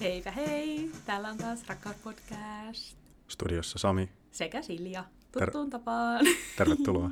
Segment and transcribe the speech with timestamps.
[0.00, 0.90] Heipä hei!
[1.06, 1.64] Täällä on taas
[2.04, 2.98] Podcast.
[3.28, 4.08] Studiossa Sami.
[4.30, 5.04] Sekä Silja.
[5.32, 6.26] Tuttuun Ter- tapaan.
[6.58, 7.10] Tervetuloa.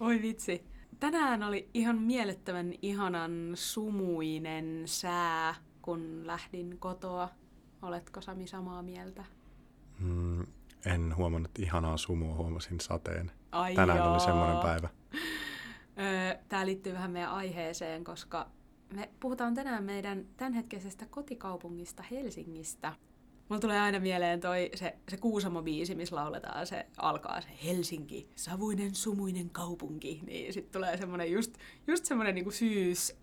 [0.00, 0.64] Oi vitsi.
[1.00, 7.28] Tänään oli ihan mielettömän ihanan sumuinen sää, kun lähdin kotoa.
[7.82, 9.24] Oletko Sami samaa mieltä?
[9.98, 10.46] Mm,
[10.86, 13.32] en huomannut ihanaa sumua, huomasin sateen.
[13.52, 14.12] Ai Tänään joo.
[14.12, 14.88] oli semmoinen päivä.
[16.48, 18.49] Tämä liittyy vähän meidän aiheeseen, koska
[18.94, 22.92] me puhutaan tänään meidän tämänhetkisestä kotikaupungista Helsingistä.
[23.48, 28.94] Mulla tulee aina mieleen toi, se, se Kuusamo-biisi, missä lauletaan, se alkaa se Helsinki, savuinen,
[28.94, 30.20] sumuinen kaupunki.
[30.26, 31.54] Niin sitten tulee semmoinen just,
[31.86, 33.16] just semmoinen niinku syys,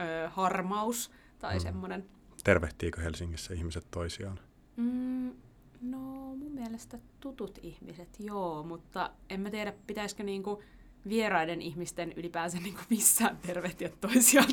[0.00, 1.60] ö, harmaus tai mm.
[1.60, 2.04] semmoinen.
[2.44, 4.40] Tervehtiikö Helsingissä ihmiset toisiaan?
[4.76, 5.32] Mm,
[5.80, 5.98] no
[6.36, 10.62] mun mielestä tutut ihmiset, joo, mutta en mä tiedä, pitäisikö niinku
[11.08, 14.48] vieraiden ihmisten ylipäänsä niinku missään tervehtiä toisiaan.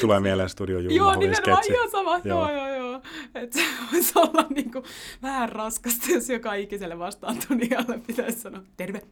[0.00, 2.20] Tulee mieleen studio Joo, nimenomaan ihan sama.
[2.24, 3.00] Joo, joo, joo.
[3.34, 4.82] Että se voisi olla niinku
[5.22, 9.02] vähän raskasta, jos joka ikiselle vastaantunijalle pitäisi sanoa terve,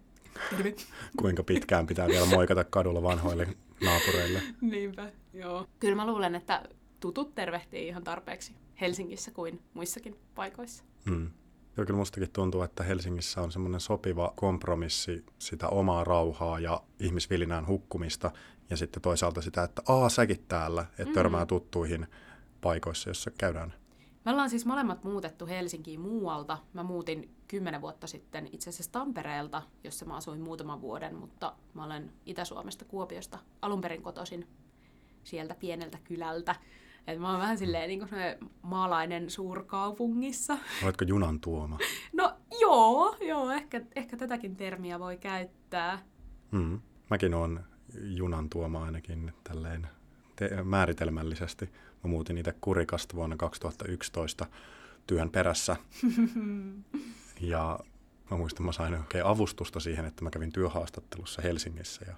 [0.51, 0.75] terve.
[1.17, 3.49] Kuinka pitkään pitää vielä moikata kadulla vanhoille
[3.85, 4.43] naapureille.
[4.61, 5.67] Niinpä, joo.
[5.81, 6.63] Kyllä mä luulen, että
[7.01, 10.85] tutut tervehtii ihan tarpeeksi Helsingissä kuin muissakin paikoissa.
[11.11, 11.31] Hmm.
[11.77, 17.67] Joo, kyllä mustakin tuntuu, että Helsingissä on semmoinen sopiva kompromissi sitä omaa rauhaa ja ihmisvilinään
[17.67, 18.31] hukkumista,
[18.71, 21.13] ja sitten toisaalta sitä, että aa, säkin täällä, että mm.
[21.13, 22.07] törmää tuttuihin
[22.61, 23.75] paikoissa, joissa käydään.
[24.25, 26.59] Me ollaan siis molemmat muutettu Helsinkiin muualta.
[26.73, 31.85] Mä muutin kymmenen vuotta sitten itse asiassa Tampereelta, jossa mä asuin muutaman vuoden, mutta mä
[31.85, 34.49] olen Itä-Suomesta Kuopiosta alun perin kotoisin
[35.25, 36.55] sieltä pieneltä kylältä.
[37.07, 38.11] Et mä oon vähän silleen niin kuin
[38.63, 40.59] maalainen suurkaupungissa.
[40.83, 41.79] Oletko junan tuoma?
[42.13, 45.99] No joo, joo ehkä, ehkä tätäkin termiä voi käyttää.
[46.51, 46.81] Mm.
[47.11, 47.61] Mäkin oon
[48.03, 49.89] junan tuoma ainakin tälleen
[50.37, 51.65] te- määritelmällisesti.
[52.05, 54.47] Mä muutin itse Kurikasta vuonna 2011
[55.07, 55.77] työn perässä.
[57.41, 57.79] ja
[58.31, 62.15] mä muistan, mä sain oikein avustusta siihen, että mä kävin työhaastattelussa Helsingissä ja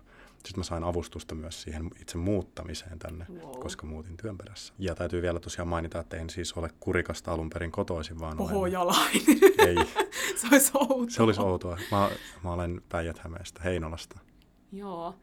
[0.47, 3.61] sitten mä sain avustusta myös siihen itse muuttamiseen tänne, wow.
[3.61, 4.73] koska muutin työn perässä.
[4.79, 9.23] Ja täytyy vielä tosiaan mainita, että en siis ole Kurikasta alun perin kotoisin, vaan Pohjalainen.
[9.59, 9.77] Ei.
[10.41, 11.07] Se olisi outoa.
[11.09, 11.79] Se olisi outoa.
[11.91, 12.11] Mä,
[12.45, 14.19] mä olen Päijät-Hämeestä, Heinolasta.
[14.73, 15.15] Joo,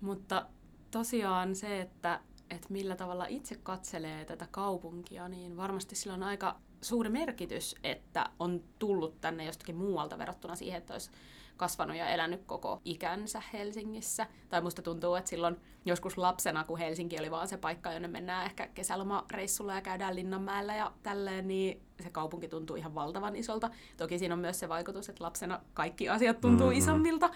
[0.00, 0.46] mutta
[0.90, 6.56] tosiaan se, että, että millä tavalla itse katselee tätä kaupunkia, niin varmasti sillä on aika
[6.82, 11.10] suuri merkitys, että on tullut tänne jostakin muualta verrattuna siihen, että olisi
[11.56, 14.26] kasvanut ja elänyt koko ikänsä Helsingissä.
[14.48, 18.46] Tai musta tuntuu, että silloin joskus lapsena, kun Helsinki oli vaan se paikka, jonne mennään
[18.46, 23.70] ehkä kesälomareissulla ja käydään Linnanmäellä ja tälleen, niin se kaupunki tuntuu ihan valtavan isolta.
[23.96, 26.78] Toki siinä on myös se vaikutus, että lapsena kaikki asiat tuntuu mm-hmm.
[26.78, 27.30] isommilta.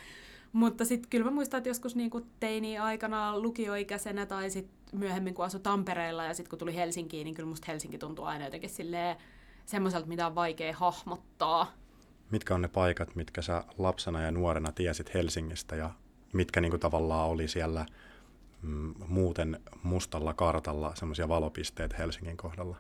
[0.53, 5.60] Mutta sitten kyllä mä muistan, että joskus niinku teini-aikana lukioikäisenä tai sit myöhemmin kun asui
[5.60, 9.16] Tampereella ja sitten kun tuli Helsinkiin, niin kyllä musta Helsinki tuntuu aina jotenkin silleen
[9.66, 11.72] semmoiselta, mitä on vaikea hahmottaa.
[12.31, 15.91] Mitkä on ne paikat, mitkä sä lapsena ja nuorena tiesit Helsingistä ja
[16.32, 17.87] mitkä niinku tavallaan oli siellä
[18.62, 22.76] mm, muuten mustalla kartalla semmoisia valopisteitä Helsingin kohdalla?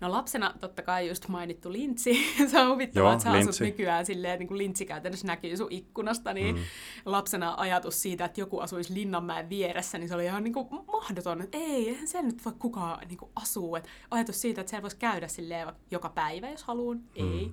[0.00, 2.24] No lapsena totta kai just mainittu lintsi.
[2.50, 3.50] se on huvittavaa, että sä lintsi.
[3.50, 6.62] asut nykyään silleen, että niin lintsi käytännössä näkyy sun ikkunasta, niin mm.
[7.04, 11.42] lapsena ajatus siitä, että joku asuisi Linnanmäen vieressä, niin se oli ihan niin kuin mahdoton.
[11.42, 13.76] Että ei, eihän siellä nyt voi kukaan niin kuin asuu.
[13.76, 16.96] Et ajatus siitä, että siellä voisi käydä silleen joka päivä, jos haluan.
[16.96, 17.38] Mm.
[17.38, 17.52] Ei.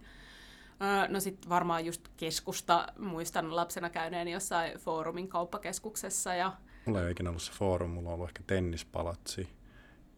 [1.09, 6.33] No sitten varmaan just keskusta, muistan lapsena käyneeni jossain foorumin kauppakeskuksessa.
[6.33, 6.53] Ja...
[6.85, 9.49] Mulla ei ole ikinä ollut se foorum, mulla on ollut ehkä tennispalatsi.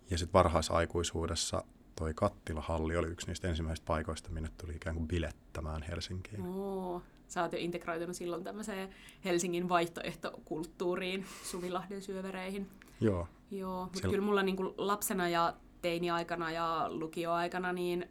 [0.10, 1.64] Ja sitten varhaisaikuisuudessa
[1.96, 6.42] toi kattilahalli oli yksi niistä ensimmäisistä paikoista, minne tuli ikään kuin bilettämään Helsinkiin.
[6.42, 8.90] Oo, sä oot jo integroitunut silloin tämmöiseen
[9.26, 12.70] Helsingin vaihtoehtokulttuuriin, Suvilahden syövereihin.
[13.02, 13.28] Joo.
[13.52, 14.12] Joo, mutta Siellä...
[14.12, 18.10] kyllä mulla niin kuin lapsena ja teini-aikana ja lukioaikana, niin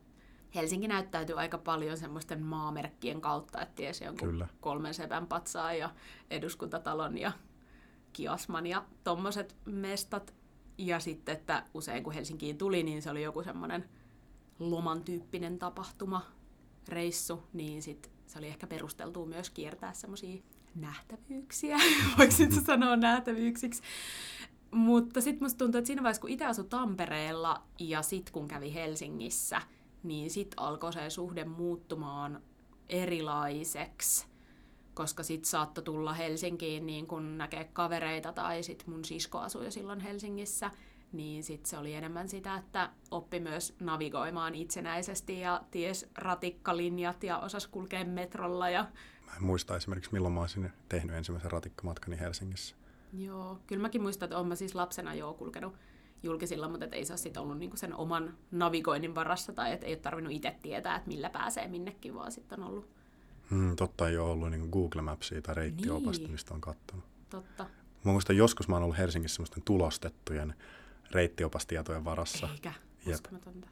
[0.54, 4.48] Helsinki näyttäytyy aika paljon semmoisten maamerkkien kautta, että tiesi jonkun Kyllä.
[4.60, 5.90] kolmen sepän patsaa ja
[6.30, 7.32] eduskuntatalon ja
[8.12, 10.34] kiasman ja tommoset mestat.
[10.78, 13.88] Ja sitten, että usein kun Helsinkiin tuli, niin se oli joku semmoinen
[14.58, 16.22] loman tyyppinen tapahtuma,
[16.88, 20.42] reissu, niin sit se oli ehkä perusteltua myös kiertää semmoisia
[20.74, 21.76] nähtävyyksiä,
[22.18, 23.82] voiko sitten sanoa nähtävyyksiksi.
[24.70, 28.74] Mutta sitten musta tuntuu, että siinä vaiheessa, kun itse asui Tampereella ja sitten kun kävi
[28.74, 29.60] Helsingissä,
[30.02, 32.42] niin sitten alkoi se suhde muuttumaan
[32.88, 34.28] erilaiseksi
[34.98, 39.70] koska sit saattoi tulla Helsinkiin niin kun näkee kavereita tai sit mun sisko asui jo
[39.70, 40.70] silloin Helsingissä,
[41.12, 47.38] niin sit se oli enemmän sitä, että oppi myös navigoimaan itsenäisesti ja ties ratikkalinjat ja
[47.38, 48.70] osas kulkea metrolla.
[48.70, 48.86] Ja...
[49.26, 52.76] Mä en muista esimerkiksi milloin mä olisin tehnyt ensimmäisen ratikkamatkani Helsingissä.
[53.12, 55.74] Joo, kyllä mäkin muistan, että olen siis lapsena jo kulkenut
[56.22, 59.92] julkisilla, mutta ei se ole sitten ollut niinku sen oman navigoinnin varassa tai että ei
[59.92, 62.88] ole tarvinnut itse tietää, että millä pääsee minnekin, vaan sitten on ollut...
[63.50, 66.32] Hmm, totta ei ole ollut niin Google Mapsia tai reittiopasta, niin.
[66.32, 67.04] mistä on katsonut.
[67.30, 67.66] Totta.
[68.04, 70.54] Mä muistan, joskus mä oon ollut Helsingissä semmoisten tulostettujen
[71.10, 72.48] reittiopastietojen varassa.
[72.52, 72.72] Eikä,
[73.06, 73.68] uskomatonta.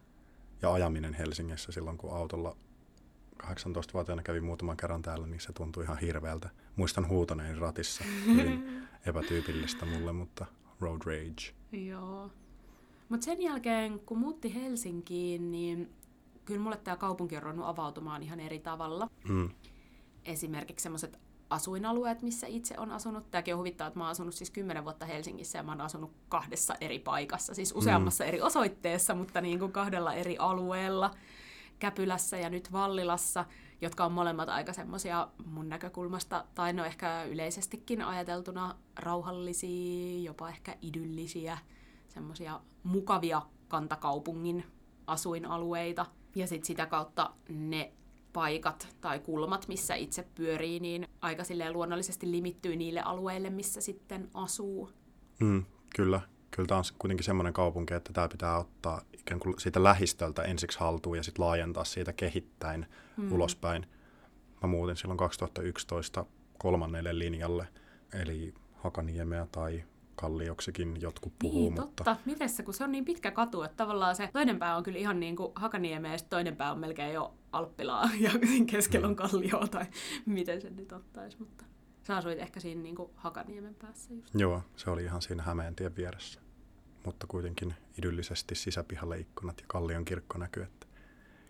[0.63, 2.57] Ja ajaminen Helsingissä silloin, kun autolla
[3.43, 6.51] 18-vuotiaana kävin muutaman kerran täällä, niin se tuntui ihan hirveältä.
[6.77, 10.47] Muistan huutoneen ratissa, hyvin epätyypillistä mulle, mutta
[10.81, 11.55] road rage.
[11.85, 12.31] Joo.
[13.09, 15.91] Mutta sen jälkeen, kun muutti Helsinkiin, niin
[16.45, 19.11] kyllä mulle tämä kaupunki on ruvennut avautumaan ihan eri tavalla.
[19.29, 19.51] Mm.
[20.25, 21.19] Esimerkiksi semmoiset
[21.51, 23.31] asuinalueet, missä itse on asunut.
[23.31, 26.11] Tämäkin on huvittaa, että mä oon asunut siis kymmenen vuotta Helsingissä ja mä oon asunut
[26.29, 28.29] kahdessa eri paikassa, siis useammassa mm.
[28.29, 31.11] eri osoitteessa, mutta niin kuin kahdella eri alueella.
[31.79, 33.45] Käpylässä ja nyt Vallilassa,
[33.81, 40.77] jotka on molemmat aika semmoisia mun näkökulmasta, tai no ehkä yleisestikin ajateltuna rauhallisia, jopa ehkä
[40.83, 41.59] idyllisiä,
[42.09, 44.65] semmoisia mukavia kantakaupungin
[45.07, 46.07] asuinalueita.
[46.35, 47.93] Ja sitten sitä kautta ne
[48.33, 54.31] paikat tai kulmat, missä itse pyörii, niin aika silleen luonnollisesti limittyy niille alueille, missä sitten
[54.35, 54.91] asuu.
[55.41, 55.65] Mm,
[55.97, 56.21] kyllä.
[56.57, 60.79] Kyllä tämä on kuitenkin semmoinen kaupunki, että tämä pitää ottaa ikään kuin siitä lähistöltä ensiksi
[60.79, 62.87] haltuun ja sitten laajentaa siitä kehittäin
[63.17, 63.33] mm.
[63.33, 63.87] ulospäin.
[64.63, 66.27] Mä muutin silloin 2011
[66.59, 67.69] kolmannelle linjalle,
[68.23, 71.61] eli Hakaniemeä tai Kallioksikin jotkut puhuu.
[71.61, 72.05] Niin, mutta...
[72.05, 72.17] totta.
[72.25, 74.99] Miten se, kun se on niin pitkä katu, että tavallaan se toinen pää on kyllä
[74.99, 78.31] ihan niin kuin Hakaniemeä ja toinen pää on melkein jo Alppilaa ja
[78.67, 79.17] keskellä on mm.
[79.17, 79.87] Kallioa tai
[80.27, 81.65] miten se nyt ottaisi, mutta
[82.03, 84.35] sä asuit ehkä siinä niin kuin Hakaniemen päässä just.
[84.35, 86.41] Joo, se oli ihan siinä Hämeentien vieressä,
[87.07, 90.87] mutta kuitenkin idyllisesti sisäpihalle ikkunat ja Kallion kirkko näkyy, että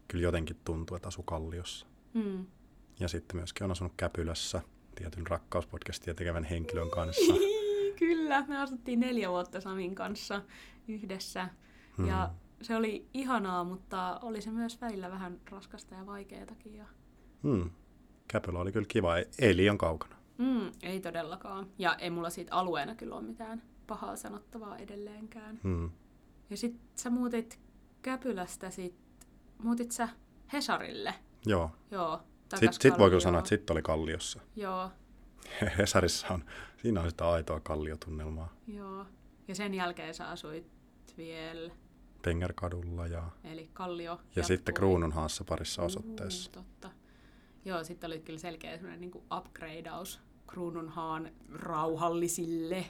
[0.09, 1.87] kyllä jotenkin tuntuu, että asu Kalliossa.
[2.15, 2.47] Mm.
[3.01, 4.63] Ja sitten myöskin on asunut Käpylässä
[4.95, 7.35] tietyn rakkauspodcastia tekevän henkilön kanssa.
[7.99, 10.43] Kyllä, me asuttiin neljä vuotta Samin kanssa
[10.89, 11.49] yhdessä.
[11.97, 12.09] Hmm.
[12.09, 12.31] Ja
[12.63, 16.75] se oli ihanaa, mutta oli se myös välillä vähän raskasta ja vaikeatakin.
[16.75, 16.87] Ja...
[17.43, 17.71] Hmm.
[18.29, 20.17] Käpylä oli kyllä kiva, ei, ei liian kaukana.
[20.39, 21.67] Mm, ei todellakaan.
[21.79, 25.61] Ja ei mulla siitä alueena kyllä ole mitään pahaa sanottavaa edelleenkään.
[25.63, 25.91] Hmm.
[26.51, 27.61] Ja sit sä muutit
[28.03, 28.95] Käpylästä, sit
[29.59, 30.09] muutit sä
[30.53, 31.15] Hesarille.
[31.47, 31.71] Joo.
[31.91, 32.23] Joo.
[32.55, 34.41] Sitten sit voi kyllä sanoa, että sitten oli Kalliossa.
[34.57, 34.91] Joo.
[35.79, 36.45] Hesarissa on,
[36.83, 38.53] siinä on sitä aitoa kalliotunnelmaa.
[38.67, 39.07] Joo.
[39.49, 40.73] Ja sen jälkeen sä asuit
[41.17, 41.71] vielä...
[42.23, 43.31] Pengerkadulla ja...
[43.45, 44.45] Eli Kallio Ja jatkui.
[44.45, 46.51] sitten Kruununhaassa parissa osoitteessa.
[46.51, 46.91] Uh, totta.
[47.65, 52.87] Joo, sitten oli kyllä selkeä sellainen niin upgradeaus Kruununhaan rauhallisille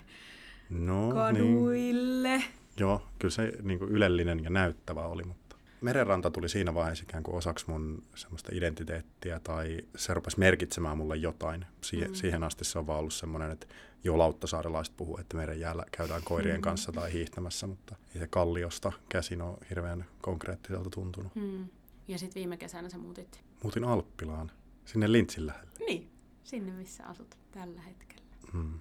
[0.70, 2.36] no, kaduille.
[2.36, 2.44] Niin.
[2.80, 7.22] Joo, kyllä se niin kuin ylellinen ja näyttävä oli, mutta merenranta tuli siinä vaiheessa ikään
[7.22, 11.66] kuin osaksi mun semmoista identiteettiä tai se rupesi merkitsemään mulle jotain.
[11.80, 12.14] Si- mm.
[12.14, 13.66] Siihen asti se on vaan ollut semmoinen, että
[14.04, 16.62] jo lauttasaarelaiset puhuu, että meren jäällä käydään koirien mm.
[16.62, 21.34] kanssa tai hiihtämässä, mutta ei se kalliosta käsin ole hirveän konkreettiselta tuntunut.
[21.34, 21.68] Mm.
[22.08, 23.44] Ja sitten viime kesänä sä muutit?
[23.62, 24.50] Muutin Alppilaan,
[24.84, 25.70] sinne Lintsin lähelle.
[25.86, 26.10] Niin,
[26.44, 28.22] sinne missä asut tällä hetkellä.
[28.52, 28.80] Mm.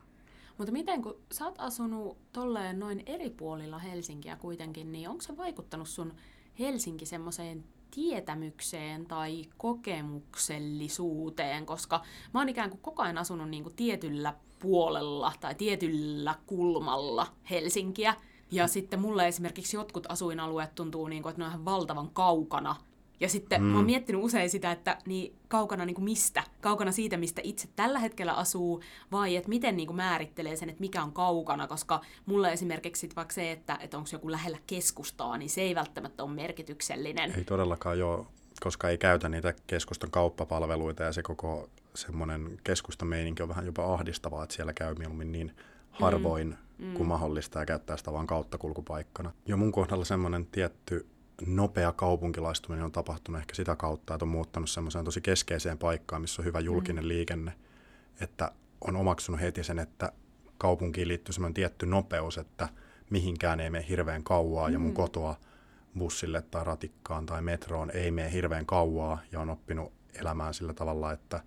[0.57, 5.37] Mutta miten kun sä oot asunut tolleen noin eri puolilla Helsinkiä kuitenkin, niin onko se
[5.37, 6.13] vaikuttanut sun
[6.59, 12.01] Helsinki semmoiseen tietämykseen tai kokemuksellisuuteen, koska
[12.33, 18.15] mä oon ikään kuin koko ajan asunut niin kuin tietyllä puolella tai tietyllä kulmalla Helsinkiä.
[18.51, 22.75] Ja sitten mulle esimerkiksi jotkut asuinalueet tuntuu, niin kuin, että ne on ihan valtavan kaukana
[23.19, 23.67] ja sitten mm.
[23.67, 26.43] mä oon miettinyt usein sitä, että niin kaukana niin kuin mistä?
[26.61, 28.81] Kaukana siitä, mistä itse tällä hetkellä asuu,
[29.11, 33.15] vai että miten niin kuin määrittelee sen, että mikä on kaukana, koska mulle esimerkiksi sit
[33.15, 37.33] vaikka se, että, että onko joku lähellä keskustaa, niin se ei välttämättä ole merkityksellinen.
[37.37, 38.27] Ei todellakaan joo,
[38.59, 44.43] koska ei käytä niitä keskustan kauppapalveluita ja se koko semmoinen keskustameininki on vähän jopa ahdistavaa,
[44.43, 45.51] että siellä käy mieluummin niin
[45.91, 46.85] harvoin mm.
[46.85, 46.93] Mm.
[46.93, 49.31] kuin mahdollista ja käyttää sitä vain kauttakulkupaikkana.
[49.45, 51.05] Jo mun kohdalla semmoinen tietty
[51.47, 56.41] nopea kaupunkilaistuminen on tapahtunut ehkä sitä kautta, että on muuttanut semmoiseen tosi keskeiseen paikkaan, missä
[56.41, 57.07] on hyvä julkinen mm.
[57.07, 57.53] liikenne,
[58.19, 58.51] että
[58.81, 60.11] on omaksunut heti sen, että
[60.57, 62.69] kaupunkiin liittyy semmoinen tietty nopeus, että
[63.09, 64.73] mihinkään ei mene hirveän kauaa mm.
[64.73, 64.95] ja mun mm.
[64.95, 65.35] kotoa
[65.97, 71.11] bussille tai ratikkaan tai metroon ei mene hirveän kauaa ja on oppinut elämään sillä tavalla,
[71.11, 71.41] että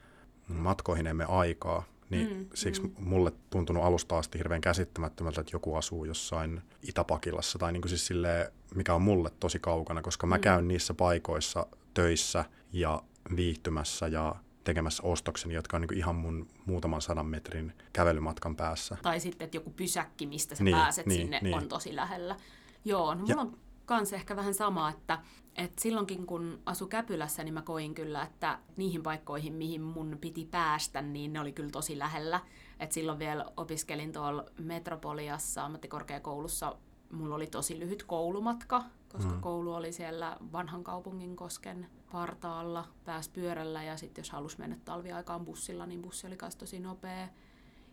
[0.48, 2.90] matkoihin emme aikaa, niin mm, siksi mm.
[2.98, 8.06] mulle tuntunut alusta asti hirveän käsittämättömältä, että joku asuu jossain Itäpakilassa tai niin kuin siis
[8.06, 10.40] silleen, mikä on mulle tosi kaukana, koska mä mm.
[10.40, 13.02] käyn niissä paikoissa töissä ja
[13.36, 14.34] viihtymässä ja
[14.64, 18.96] tekemässä ostokseni, jotka on niin ihan mun muutaman sadan metrin kävelymatkan päässä.
[19.02, 21.54] Tai sitten, että joku pysäkki, mistä sä niin, pääset niin, sinne, niin.
[21.54, 22.36] on tosi lähellä.
[22.84, 25.18] Joo, no mulla ja, on kans ehkä vähän sama, että
[25.56, 30.44] et silloinkin kun asu Käpylässä, niin mä koin kyllä, että niihin paikkoihin, mihin mun piti
[30.50, 32.40] päästä, niin ne oli kyllä tosi lähellä.
[32.80, 36.76] Et silloin vielä opiskelin tuolla Metropoliassa ammattikorkeakoulussa
[37.12, 39.40] mulla oli tosi lyhyt koulumatka, koska mm.
[39.40, 45.44] koulu oli siellä vanhan kaupungin kosken partaalla, pääs pyörällä ja sitten jos halusi mennä talviaikaan
[45.44, 47.28] bussilla, niin bussi oli myös tosi nopea.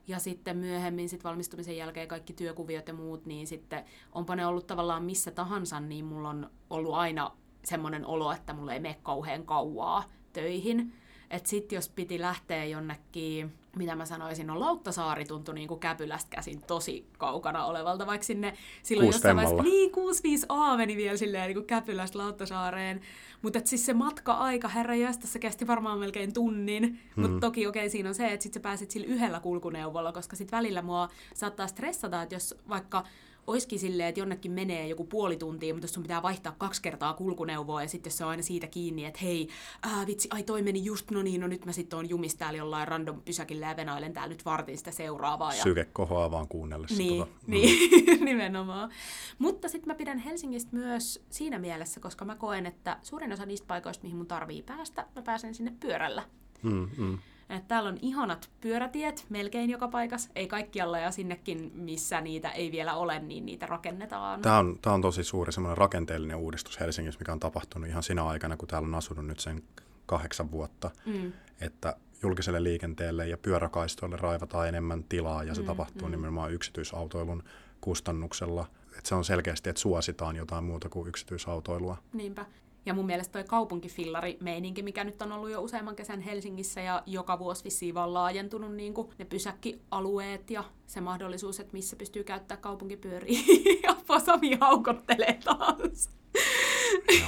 [0.08, 4.68] Ja sitten myöhemmin sit valmistumisen jälkeen kaikki työkuviot ja muut, niin sitten onpa ne ollut
[4.68, 7.32] tavallaan missä tahansa, niin mulla on ollut aina
[7.64, 10.94] semmoinen olo, että mulla ei mene kauhean kauaa töihin.
[11.30, 16.30] Että sitten jos piti lähteä jonnekin, mitä mä sanoisin, no Lauttasaari tuntui niin kuin Käpylästä
[16.30, 18.54] käsin tosi kaukana olevalta, vaikka sinne
[18.84, 23.02] silloin jossain vaiheessa, niin 65A meni vielä silleen niin kuin Käpylästä Lauttasaareen.
[23.42, 26.84] Mutta siis se matka-aika, herra se kesti varmaan melkein tunnin.
[26.84, 27.22] Hmm.
[27.22, 30.36] Mutta toki okei, okay, siinä on se, että sit sä pääset sillä yhdellä kulkuneuvolla, koska
[30.36, 33.04] sitten välillä mua saattaa stressata, että jos vaikka
[33.48, 37.82] olisikin silleen, että jonnekin menee joku puoli tuntia, mutta sun pitää vaihtaa kaksi kertaa kulkuneuvoa
[37.82, 39.50] ja sitten se on aina siitä kiinni, että hei,
[39.82, 42.58] ää, vitsi, ai toi meni just, no niin, no nyt mä sitten oon jumis täällä
[42.58, 45.54] jollain random pysäkillä ja venailen täällä nyt vartin sitä seuraavaa.
[45.54, 45.64] Ja...
[45.64, 46.98] Syke kohoaa vaan kuunnellessa.
[46.98, 47.32] Niin, tota.
[47.48, 48.26] niin mm.
[48.26, 48.90] nimenomaan.
[49.40, 53.68] Mutta sitten mä pidän Helsingistä myös siinä mielessä, koska mä koen, että suurin osa niistä
[53.68, 56.24] paikoista, mihin mun tarvii päästä, mä pääsen sinne pyörällä.
[56.64, 57.18] Mm, mm.
[57.68, 62.96] Täällä on ihanat pyörätiet melkein joka paikassa, ei kaikkialla ja sinnekin, missä niitä ei vielä
[62.96, 64.42] ole, niin niitä rakennetaan.
[64.42, 68.26] Tämä on, tämä on tosi suuri semmoinen rakenteellinen uudistus Helsingissä, mikä on tapahtunut ihan sinä
[68.26, 69.64] aikana, kun täällä on asunut nyt sen
[70.06, 71.34] kahdeksan vuotta, mm.
[71.62, 76.12] että julkiselle liikenteelle ja pyöräkaistoille raivataan enemmän tilaa ja se mm, tapahtuu mm.
[76.12, 77.44] nimenomaan yksityisautoilun
[77.82, 78.68] kustannuksella.
[78.98, 81.98] Et se on selkeästi, että suositaan jotain muuta kuin yksityisautoilua.
[82.14, 82.46] Niinpä.
[82.86, 87.40] Ja mun mielestä toi kaupunkifillari-meininki, mikä nyt on ollut jo useamman kesän Helsingissä ja joka
[87.40, 92.62] vuosi vissiin vaan laajentunut niin kuin ne pysäkkialueet ja se mahdollisuus, että missä pystyy käyttämään
[92.62, 93.40] kaupunkipyöriä.
[93.84, 96.10] ja Sami haukottelee taas.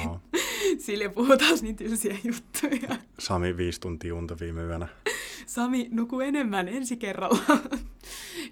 [0.06, 0.20] No.
[0.86, 2.98] Sille puhutaan niin tylsiä juttuja.
[3.20, 4.88] Sami viisi tuntia unta viime yönä.
[5.48, 7.39] Sami, nuku enemmän ensi kerralla.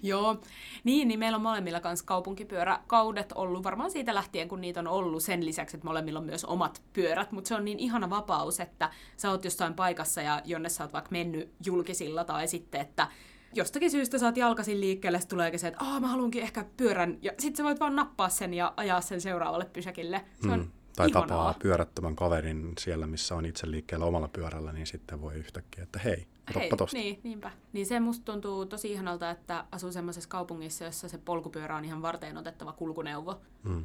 [0.02, 0.40] Joo,
[0.84, 5.22] niin, niin meillä on molemmilla kanssa kaupunkipyöräkaudet ollut varmaan siitä lähtien, kun niitä on ollut
[5.22, 8.90] sen lisäksi, että molemmilla on myös omat pyörät, mutta se on niin ihana vapaus, että
[9.16, 13.08] sä oot jossain paikassa ja jonne sä oot vaikka mennyt julkisilla tai sitten, että
[13.54, 17.32] jostakin syystä saat jalkasin liikkeelle, sitten tulee se, että Aa, mä haluankin ehkä pyörän, ja
[17.38, 20.24] sitten sä voit vaan nappaa sen ja ajaa sen seuraavalle pysäkille.
[20.42, 20.70] Se on mm.
[20.96, 21.28] Tai ihanaa.
[21.28, 25.98] tapaa pyörättömän kaverin siellä, missä on itse liikkeellä omalla pyörällä, niin sitten voi yhtäkkiä, että
[25.98, 26.96] hei, Hei, tosta.
[26.96, 27.50] Niin, niinpä.
[27.72, 32.02] Niin se musta tuntuu tosi ihanalta, että asuu semmoisessa kaupungissa, jossa se polkupyörä on ihan
[32.02, 33.40] varteen otettava kulkuneuvo.
[33.62, 33.84] Mm.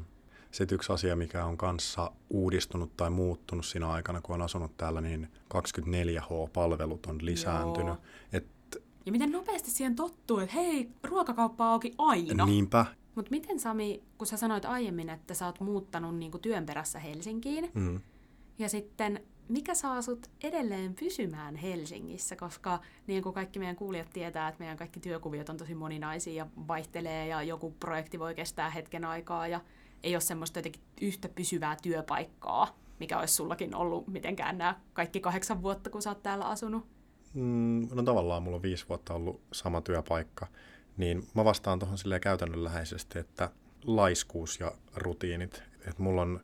[0.52, 5.02] Sitten yksi asia, mikä on kanssa uudistunut tai muuttunut siinä aikana, kun on asunut täällä,
[5.02, 7.96] niin 24H-palvelut on lisääntynyt.
[8.34, 8.46] Et...
[9.06, 12.46] Ja miten nopeasti siihen tottuu, että hei, ruokakauppa auki aina.
[12.46, 12.86] Niinpä.
[13.16, 17.72] Mutta miten Sami, kun sä sanoit aiemmin, että sä oot muuttanut niinku työn perässä Helsinkiin,
[17.74, 18.02] mm.
[18.60, 24.48] ja sitten mikä saa sut edelleen pysymään Helsingissä, koska niin kuin kaikki meidän kuulijat tietää,
[24.48, 29.06] että meidän kaikki työkuviot on tosi moninaisia ja vaihtelee ja joku projekti voi kestää hetken
[29.06, 29.62] aikaa ja
[30.04, 35.62] ei ole semmoista jotenkin yhtä pysyvää työpaikkaa, mikä olisi sullakin ollut mitenkään nämä kaikki kahdeksan
[35.62, 36.86] vuotta, kun sä oot täällä asunut?
[37.34, 40.48] Mm, no tavallaan mulla on viisi vuotta ollut sama työpaikka,
[41.02, 43.50] niin mä vastaan tuohon silleen käytännönläheisesti, että
[43.86, 46.40] laiskuus ja rutiinit, että mulla on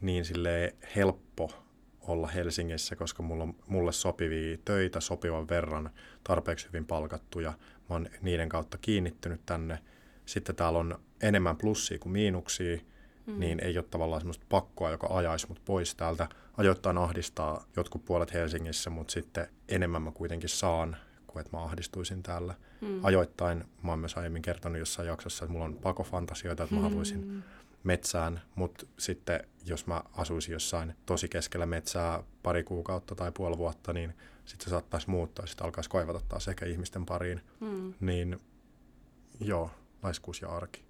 [0.00, 1.52] niin sille helppo
[2.00, 5.90] olla Helsingissä, koska mulla on mulle sopivia töitä sopivan verran,
[6.24, 7.50] tarpeeksi hyvin palkattuja.
[7.88, 9.78] Mä oon niiden kautta kiinnittynyt tänne.
[10.26, 12.78] Sitten täällä on enemmän plussia kuin miinuksia,
[13.26, 13.40] mm.
[13.40, 16.28] niin ei ole tavallaan semmoista pakkoa, joka ajaisi mut pois täältä.
[16.56, 22.22] Ajoittain ahdistaa jotkut puolet Helsingissä, mutta sitten enemmän mä kuitenkin saan kuin että mä ahdistuisin
[22.22, 22.54] täällä.
[22.82, 23.04] Mm.
[23.04, 26.84] Ajoittain, mä oon myös aiemmin kertonut jossain jaksossa, että mulla on pakofantasioita, että mä mm.
[26.84, 27.44] haluaisin
[27.84, 33.92] metsään, mutta sitten jos mä asuisin jossain tosi keskellä metsää pari kuukautta tai puoli vuotta,
[33.92, 37.40] niin sitten se saattaisi muuttaa, sitten alkaisi koivata taas ehkä ihmisten pariin.
[37.60, 37.94] Mm.
[38.00, 38.40] Niin
[39.40, 39.70] joo,
[40.02, 40.84] laiskuus ja arki.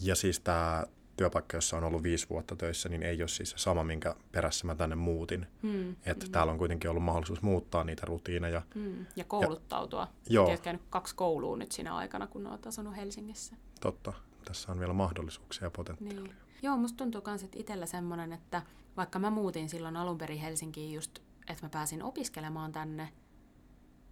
[0.00, 0.84] Ja siis tämä
[1.18, 4.74] työpaikka, jossa on ollut viisi vuotta töissä, niin ei ole siis sama, minkä perässä mä
[4.74, 5.46] tänne muutin.
[5.62, 6.32] Mm, että mm.
[6.32, 8.62] täällä on kuitenkin ollut mahdollisuus muuttaa niitä rutiineja.
[8.74, 10.00] Mm, ja kouluttautua.
[10.00, 10.48] Ja, joo.
[10.48, 13.56] Olet käynyt kaksi koulua nyt siinä aikana, kun olet asunut Helsingissä.
[13.80, 14.12] Totta
[14.44, 16.22] tässä on vielä mahdollisuuksia ja potentiaalia.
[16.22, 16.36] Niin.
[16.62, 18.62] Joo, musta tuntuu myös, että itsellä semmoinen, että
[18.96, 23.08] vaikka mä muutin silloin alun perin Helsinkiin just, että mä pääsin opiskelemaan tänne,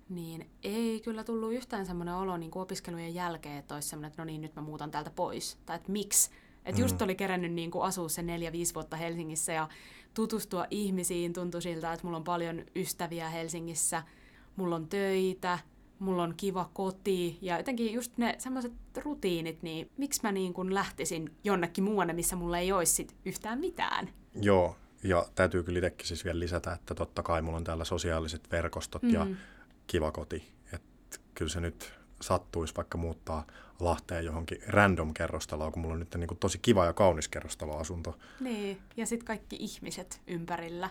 [0.08, 4.22] niin ei kyllä tullut yhtään semmoinen olo niin kuin opiskelujen jälkeen, että olisi semmoinen, että
[4.22, 5.58] no niin, nyt mä muutan täältä pois.
[5.66, 6.30] Tai että miksi?
[6.66, 7.04] Että just mm.
[7.04, 9.68] oli kerännyt niin kuin asua sen neljä-viisi vuotta Helsingissä ja
[10.14, 11.32] tutustua ihmisiin.
[11.32, 14.02] Tuntui siltä, että mulla on paljon ystäviä Helsingissä,
[14.56, 15.58] mulla on töitä,
[15.98, 18.72] mulla on kiva koti ja jotenkin just ne semmoiset
[19.04, 23.58] rutiinit, niin miksi mä niin kuin lähtisin jonnekin muuanne, missä mulla ei olisi sit yhtään
[23.58, 24.08] mitään?
[24.34, 28.50] Joo, ja täytyy kyllä itsekin siis vielä lisätä, että totta kai mulla on täällä sosiaaliset
[28.52, 29.10] verkostot mm.
[29.10, 29.26] ja
[29.86, 30.52] kiva koti.
[30.72, 31.92] Että kyllä se nyt
[32.22, 33.46] sattuisi vaikka muuttaa
[33.80, 38.18] Lahteen johonkin random kerrostaloon, kun mulla on nyt niin kuin tosi kiva ja kaunis kerrostaloasunto.
[38.40, 40.90] Niin, ja sitten kaikki ihmiset ympärillä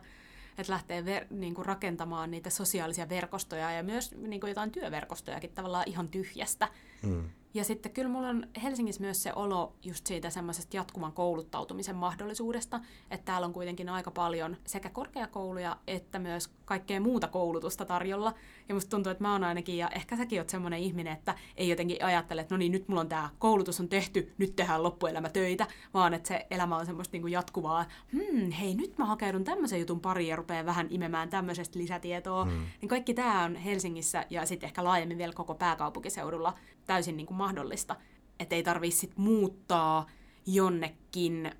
[0.57, 5.49] että lähtee ver- niin kuin rakentamaan niitä sosiaalisia verkostoja ja myös niin kuin jotain työverkostojakin
[5.49, 6.67] tavallaan ihan tyhjästä.
[7.01, 7.29] Mm.
[7.55, 12.79] Ja sitten kyllä mulla on Helsingissä myös se olo just siitä semmoisesta jatkuvan kouluttautumisen mahdollisuudesta,
[13.11, 18.33] että täällä on kuitenkin aika paljon sekä korkeakouluja että myös kaikkea muuta koulutusta tarjolla.
[18.69, 21.69] Ja musta tuntuu, että mä oon ainakin, ja ehkä säkin oot semmoinen ihminen, että ei
[21.69, 25.29] jotenkin ajattele, että no niin, nyt mulla on tämä koulutus on tehty, nyt tehdään loppuelämä
[25.29, 29.79] töitä, vaan että se elämä on semmoista niinku jatkuvaa, hmm, hei nyt mä hakeudun tämmöisen
[29.79, 32.45] jutun pariin ja rupean vähän imemään tämmöisestä lisätietoa.
[32.45, 32.65] Hmm.
[32.81, 36.53] Niin kaikki tämä on Helsingissä ja sitten ehkä laajemmin vielä koko pääkaupunkiseudulla
[36.85, 37.95] täysin niinku mahdollista.
[38.39, 40.09] Että ei tarvitse muuttaa
[40.45, 41.04] jonnekin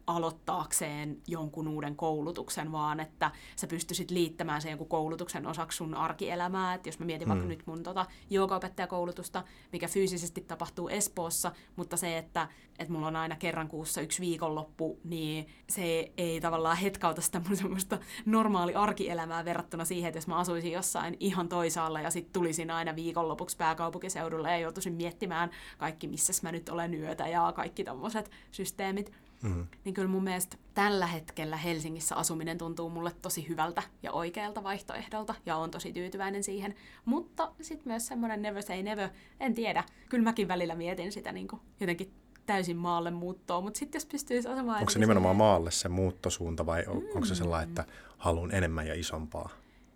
[0.08, 6.74] aloittaakseen jonkun uuden koulutuksen, vaan että sä pystyisit liittämään sen jonkun koulutuksen osaksi sun arkielämää.
[6.74, 7.30] Et jos mä mietin mm.
[7.30, 12.48] vaikka nyt mun tota, joogaopettajakoulutusta, mikä fyysisesti tapahtuu Espoossa, mutta se, että,
[12.80, 17.58] että mulla on aina kerran kuussa yksi viikonloppu, niin se ei tavallaan hetkauta sitä mun
[17.58, 22.72] semmoista normaali arkielämää verrattuna siihen, että jos mä asuisin jossain ihan toisaalla ja sitten tulisin
[22.72, 28.32] aina viikonlopuksi pääkaupunkiseudulle ja joutuisin miettimään kaikki, missä mä nyt olen yötä ja kaikki tommoset
[28.52, 29.12] systeemit,
[29.44, 29.68] mm-hmm.
[29.84, 35.36] niin kyllä mun mielestä tällä hetkellä Helsingissä asuminen tuntuu mulle tosi hyvältä ja oikealta vaihtoehdolta,
[35.46, 36.76] ja on tosi tyytyväinen siihen.
[37.06, 39.84] Mutta sitten myös semmoinen never say never, en tiedä.
[40.10, 42.14] Kyllä mäkin välillä mietin sitä niin kuin jotenkin
[42.46, 44.80] täysin maalle muuttoa, mutta sitten jos pystyisi asumaan...
[44.80, 46.92] Onko se nimenomaan maalle se muuttosuunta vai mm.
[47.16, 47.86] onko se sellainen, että
[48.18, 49.50] haluan enemmän ja isompaa?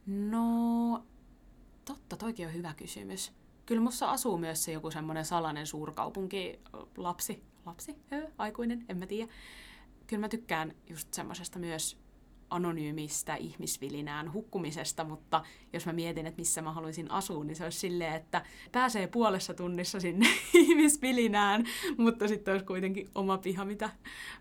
[0.06, 1.04] No,
[1.86, 3.32] totta, toikin on hyvä kysymys.
[3.66, 6.60] Kyllä musta asuu myös se joku semmoinen salainen suurkaupunki
[6.98, 9.32] lapsi, lapsi, Ö, aikuinen, en mä tiedä.
[10.08, 11.98] Kyllä mä tykkään just semmoisesta myös
[12.50, 17.80] anonyymistä ihmisvilinään hukkumisesta, mutta jos mä mietin, että missä mä haluaisin asua, niin se olisi
[17.80, 21.64] silleen, että pääsee puolessa tunnissa sinne ihmisvilinään,
[21.98, 23.90] mutta sitten olisi kuitenkin oma piha, mitä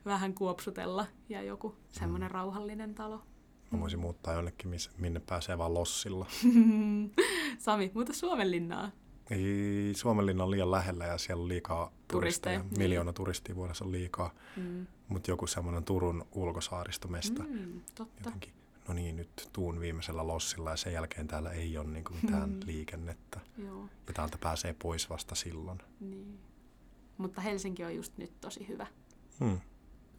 [0.05, 2.33] vähän kuopsutella ja joku semmoinen mm.
[2.33, 3.23] rauhallinen talo.
[3.71, 6.27] Mä voisin muuttaa jonnekin, minne pääsee vaan lossilla.
[7.59, 8.91] Sami, muuta Suomenlinnaa.
[9.31, 12.59] Ei, Suomenlinna on liian lähellä ja siellä on liikaa turisteja.
[12.59, 12.79] Niin.
[12.79, 14.35] Miljoona turistia vuodessa on liikaa.
[14.57, 14.87] Mm.
[15.09, 17.43] Mutta joku semmoinen Turun ulkosaaristomesta.
[17.43, 18.23] Mm, totta.
[18.25, 18.53] Jotenkin,
[18.89, 22.61] no niin, nyt tuun viimeisellä lossilla ja sen jälkeen täällä ei ole niinku mitään mm.
[22.67, 23.41] liikennettä.
[23.59, 23.89] Joo.
[24.07, 25.79] Ja täältä pääsee pois vasta silloin.
[26.01, 26.39] Niin.
[27.19, 28.87] Mutta Helsinki on just nyt tosi hyvä.
[29.41, 29.61] Mm.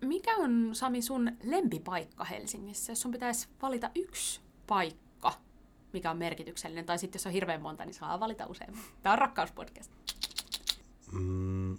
[0.02, 2.92] Mikä on, Sami, sun lempipaikka Helsingissä?
[2.92, 5.09] Jos sun pitäisi valita yksi paikka,
[5.94, 6.86] mikä on merkityksellinen.
[6.86, 8.84] Tai sitten jos on hirveän monta, niin saa valita useamman.
[9.02, 9.92] Tämä on rakkauspodcast.
[11.12, 11.78] Mm,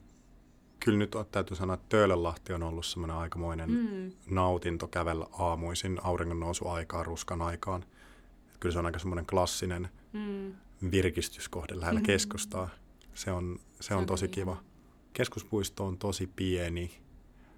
[0.80, 4.12] kyllä nyt täytyy sanoa, että Töölönlahti on ollut semmoinen aikamoinen mm.
[4.30, 7.84] nautinto kävellä aamuisin auringon nousuaikaan, ruskan aikaan.
[8.60, 10.54] Kyllä se on aika semmoinen klassinen mm.
[10.90, 12.68] virkistyskohde lähellä keskustaa.
[13.14, 14.56] Se on, se, se on, on tosi kiva.
[15.12, 17.00] Keskuspuisto on tosi pieni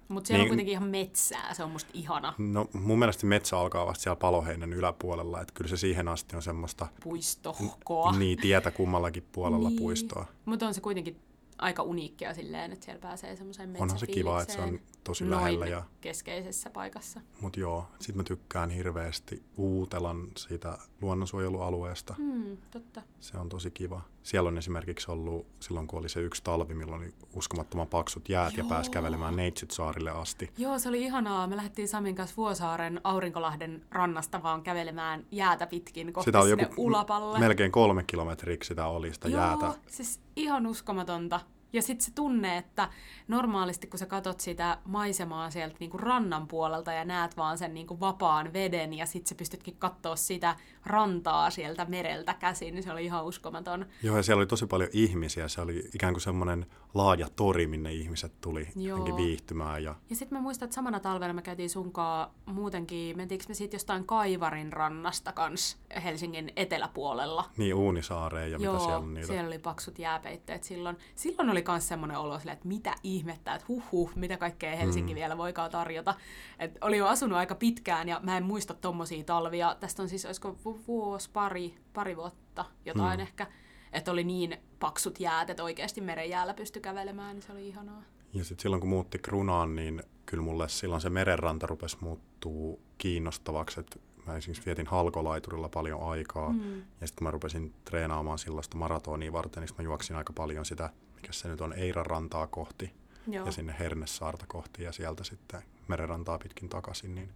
[0.07, 2.33] mutta siellä niin, on kuitenkin ihan metsää, se on musta ihana.
[2.37, 6.41] No mun mielestä metsä alkaa vasta siellä paloheinen yläpuolella, että kyllä se siihen asti on
[6.41, 6.87] semmoista...
[7.03, 8.11] Puistohkoa.
[8.11, 9.79] Niin, tietä kummallakin puolella niin.
[9.79, 10.25] puistoa.
[10.45, 11.19] Mutta on se kuitenkin
[11.57, 15.67] aika uniikkia silleen, että siellä pääsee semmoiseen Onhan se kiva, että se on tosi lähellä.
[15.67, 15.83] Ja...
[16.01, 17.21] keskeisessä paikassa.
[17.41, 22.15] Mutta joo, sit mä tykkään hirveästi Uutelan siitä luonnonsuojelualueesta.
[22.17, 23.01] Mm, totta.
[23.19, 24.01] Se on tosi kiva.
[24.23, 28.57] Siellä on esimerkiksi ollut silloin, kun oli se yksi talvi, milloin oli uskomattoman paksut jäät
[28.57, 28.65] Joo.
[28.65, 30.49] ja pääsi kävelemään Neitsyt-saarille asti.
[30.57, 31.47] Joo, se oli ihanaa.
[31.47, 36.65] Me lähdettiin Samin kanssa Vuosaaren Aurinkolahden rannasta vaan kävelemään jäätä pitkin kohti sitä oli joku
[36.77, 37.39] ulapalle.
[37.39, 39.73] melkein kolme kilometriä sitä oli sitä Joo, jäätä.
[39.87, 41.39] siis ihan uskomatonta.
[41.73, 42.89] Ja sitten se tunne, että
[43.27, 47.99] normaalisti kun sä katot sitä maisemaa sieltä niinku rannan puolelta ja näet vaan sen niinku
[47.99, 50.55] vapaan veden ja sitten sä pystytkin katsoa sitä
[50.85, 53.85] rantaa sieltä mereltä käsin, niin se oli ihan uskomaton.
[54.03, 55.47] Joo, ja siellä oli tosi paljon ihmisiä.
[55.47, 59.17] Se oli ikään kuin semmoinen laaja tori, minne ihmiset tuli Joo.
[59.17, 59.83] viihtymään.
[59.83, 63.75] Ja, ja sitten mä muistan, että samana talvena me käytiin sunkaa muutenkin, mentiinkö me siitä
[63.75, 67.49] jostain Kaivarin rannasta kans Helsingin eteläpuolella.
[67.57, 69.27] Niin, Uunisaareen ja Joo, mitä siellä on niitä.
[69.27, 70.97] siellä oli paksut jääpeitteet silloin.
[71.15, 75.13] Silloin oli myös semmoinen olo silleen, että mitä ihmettä, että huh huh, mitä kaikkea Helsinki
[75.13, 75.15] mm.
[75.15, 76.15] vielä voikaan tarjota.
[76.59, 79.75] Et oli jo asunut aika pitkään ja mä en muista tommosia talvia.
[79.79, 83.23] Tästä on siis, olisiko vuosi, pari, pari vuotta jotain mm.
[83.23, 83.47] ehkä.
[83.93, 88.03] Että oli niin paksut jäät, että oikeasti meren jäällä pystyi kävelemään, niin se oli ihanaa.
[88.33, 93.79] Ja sitten silloin kun muutti Krunaan, niin kyllä mulle silloin se merenranta rupesi muuttuu kiinnostavaksi,
[93.79, 96.77] että mä esimerkiksi vietin halkolaiturilla paljon aikaa, mm.
[96.77, 100.89] ja sitten kun mä rupesin treenaamaan silloista maratonia varten, niin mä juoksin aika paljon sitä
[101.23, 102.93] mikä se nyt on, Eiran rantaa kohti
[103.27, 103.45] Joo.
[103.45, 107.29] ja sinne Hernessaarta kohti ja sieltä sitten merenrantaa pitkin takaisin, niin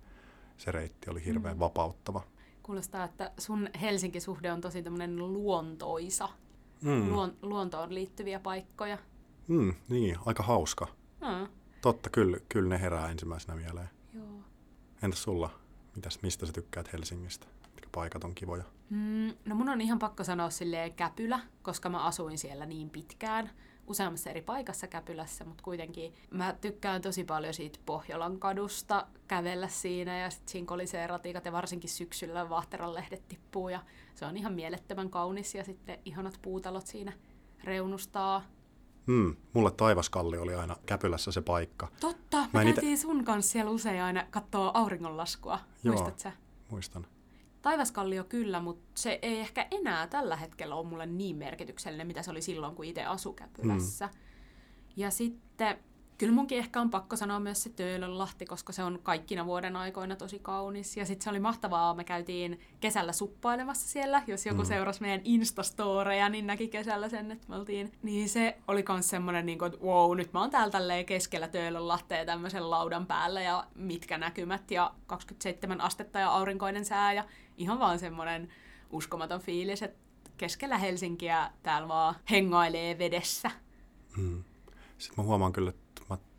[0.57, 1.59] se reitti oli hirveän mm.
[1.59, 2.23] vapauttava.
[2.63, 6.29] Kuulostaa, että sun Helsinki-suhde on tosi tämmöinen luontoisa,
[6.81, 7.09] mm.
[7.09, 8.97] Luon, luontoon liittyviä paikkoja.
[9.47, 10.87] Mm, niin, aika hauska.
[11.21, 11.47] Mm.
[11.81, 13.89] Totta, kyllä, kyllä ne herää ensimmäisenä mieleen.
[14.13, 14.25] Joo.
[15.01, 15.49] Entäs sulla?
[15.95, 17.47] Mitäs, mistä sä tykkäät Helsingistä?
[17.63, 18.63] Mitkä paikat on kivoja?
[18.89, 23.49] Mm, no mun on ihan pakko sanoa silleen Käpylä, koska mä asuin siellä niin pitkään
[23.87, 30.17] useammassa eri paikassa Käpylässä, mutta kuitenkin mä tykkään tosi paljon siitä Pohjolan kadusta kävellä siinä
[30.17, 33.79] ja sitten siinä kolisee ratikat ja varsinkin syksyllä Vahteran lehdet tippuu ja
[34.15, 37.13] se on ihan mielettömän kaunis ja sitten ihanat puutalot siinä
[37.63, 38.43] reunustaa.
[39.07, 41.87] Hmm, mulle Taivaskalli oli aina Käpylässä se paikka.
[41.99, 43.01] Totta, me käytiin ite...
[43.01, 45.59] sun kanssa siellä usein aina katsoa auringonlaskua.
[45.83, 46.31] Joo, Muistat sä?
[46.69, 47.07] muistan.
[47.67, 52.31] Taivaskallio kyllä, mutta se ei ehkä enää tällä hetkellä ole mulle niin merkityksellinen, mitä se
[52.31, 54.07] oli silloin, kun itse asu Käpylässä.
[54.07, 54.19] Mm.
[54.97, 55.77] Ja sitten
[56.17, 60.15] Kyllä munkin ehkä on pakko sanoa myös se Töölönlahti, koska se on kaikkina vuoden aikoina
[60.15, 60.97] tosi kaunis.
[60.97, 64.23] Ja sitten se oli mahtavaa, me käytiin kesällä suppailemassa siellä.
[64.27, 64.67] Jos joku mm.
[64.67, 67.91] seurasi meidän Instastoreja, niin näki kesällä sen, että me oltiin.
[68.03, 71.47] Niin se oli myös semmoinen, niin kuin, että wow, nyt mä oon täällä tälleen keskellä
[71.47, 77.23] Töölönlahtea tämmöisen laudan päällä ja mitkä näkymät ja 27 astetta ja aurinkoinen sää ja
[77.57, 78.49] ihan vaan semmoinen
[78.91, 79.99] uskomaton fiilis, että
[80.37, 83.51] keskellä Helsinkiä täällä vaan hengailee vedessä.
[84.17, 84.43] Mm.
[84.97, 85.86] Sitten mä huomaan kyllä, että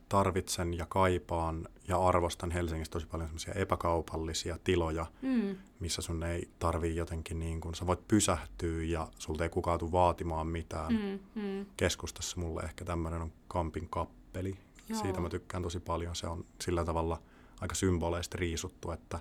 [0.09, 5.57] tarvitsen ja kaipaan ja arvostan Helsingissä tosi paljon semmoisia epäkaupallisia tiloja, mm.
[5.81, 9.93] missä sun ei tarvii jotenkin niin kuin, sä voit pysähtyä ja sulta ei kukaan tule
[9.93, 10.93] vaatimaan mitään.
[10.93, 11.67] Mm, mm.
[11.77, 14.57] Keskustassa mulle ehkä tämmöinen on Kampin kappeli.
[14.89, 15.01] Joo.
[15.01, 16.17] Siitä mä tykkään tosi paljon.
[16.17, 17.23] Se on sillä tavalla
[17.61, 19.21] aika symboleista riisuttu, että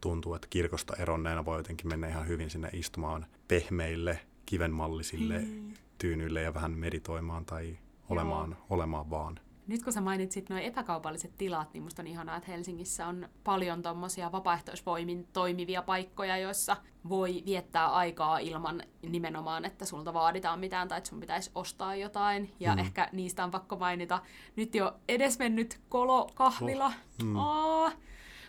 [0.00, 5.72] tuntuu, että kirkosta eronneena voi jotenkin mennä ihan hyvin sinne istumaan pehmeille, kivenmallisille mm.
[5.98, 9.40] tyynyille ja vähän meditoimaan tai olemaan, olemaan vaan.
[9.66, 13.82] Nyt kun sä mainitsit nuo epäkaupalliset tilat, niin musta on ihanaa, että Helsingissä on paljon
[13.82, 16.76] tuommoisia vapaaehtoisvoimin toimivia paikkoja, joissa
[17.08, 22.54] voi viettää aikaa ilman nimenomaan, että sulta vaaditaan mitään tai että sun pitäisi ostaa jotain.
[22.60, 22.78] Ja mm.
[22.78, 24.22] ehkä niistä on pakko mainita
[24.56, 26.86] nyt jo edesmennyt Kolo Kahvila.
[26.86, 26.92] Oh.
[27.22, 27.36] Mm.
[27.36, 27.92] Oh.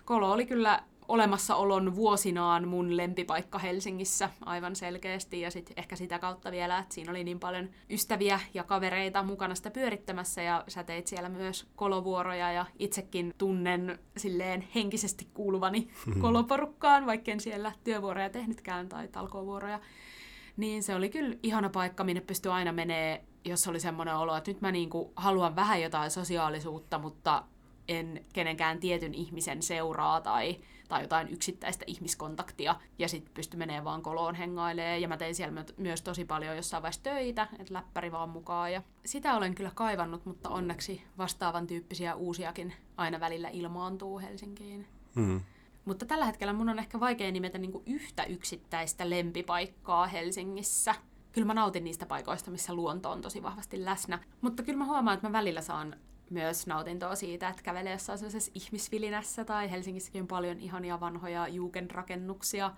[0.05, 6.51] Kolo oli kyllä olemassaolon vuosinaan mun lempipaikka Helsingissä aivan selkeästi ja sitten ehkä sitä kautta
[6.51, 11.07] vielä, että siinä oli niin paljon ystäviä ja kavereita mukana sitä pyörittämässä ja sä teit
[11.07, 16.21] siellä myös kolovuoroja ja itsekin tunnen silleen henkisesti kuuluvani hmm.
[16.21, 19.79] koloporukkaan, vaikka siellä työvuoroja tehnytkään tai talkovuoroja.
[20.57, 24.51] Niin se oli kyllä ihana paikka, minne pystyi aina menee, jos oli semmoinen olo, että
[24.51, 27.43] nyt mä niinku haluan vähän jotain sosiaalisuutta, mutta
[27.87, 34.01] en kenenkään tietyn ihmisen seuraa tai tai jotain yksittäistä ihmiskontaktia, ja sitten pysty menee vaan
[34.01, 34.99] koloon hengailee.
[34.99, 38.73] Ja mä tein siellä myös tosi paljon jossain vaiheessa töitä, että läppäri vaan mukaan.
[38.73, 44.87] Ja sitä olen kyllä kaivannut, mutta onneksi vastaavan tyyppisiä uusiakin aina välillä ilmaantuu Helsinkiin.
[45.15, 45.41] Mm.
[45.85, 50.95] Mutta tällä hetkellä mun on ehkä vaikea nimetä niinku yhtä yksittäistä lempipaikkaa Helsingissä.
[51.31, 54.19] Kyllä mä nautin niistä paikoista, missä luonto on tosi vahvasti läsnä.
[54.41, 55.95] Mutta kyllä mä huomaan, että mä välillä saan
[56.29, 62.71] myös nautintoa siitä, että kävelee jossain sellaisessa ihmisvilinässä tai Helsingissäkin on paljon ihania vanhoja jugendrakennuksia,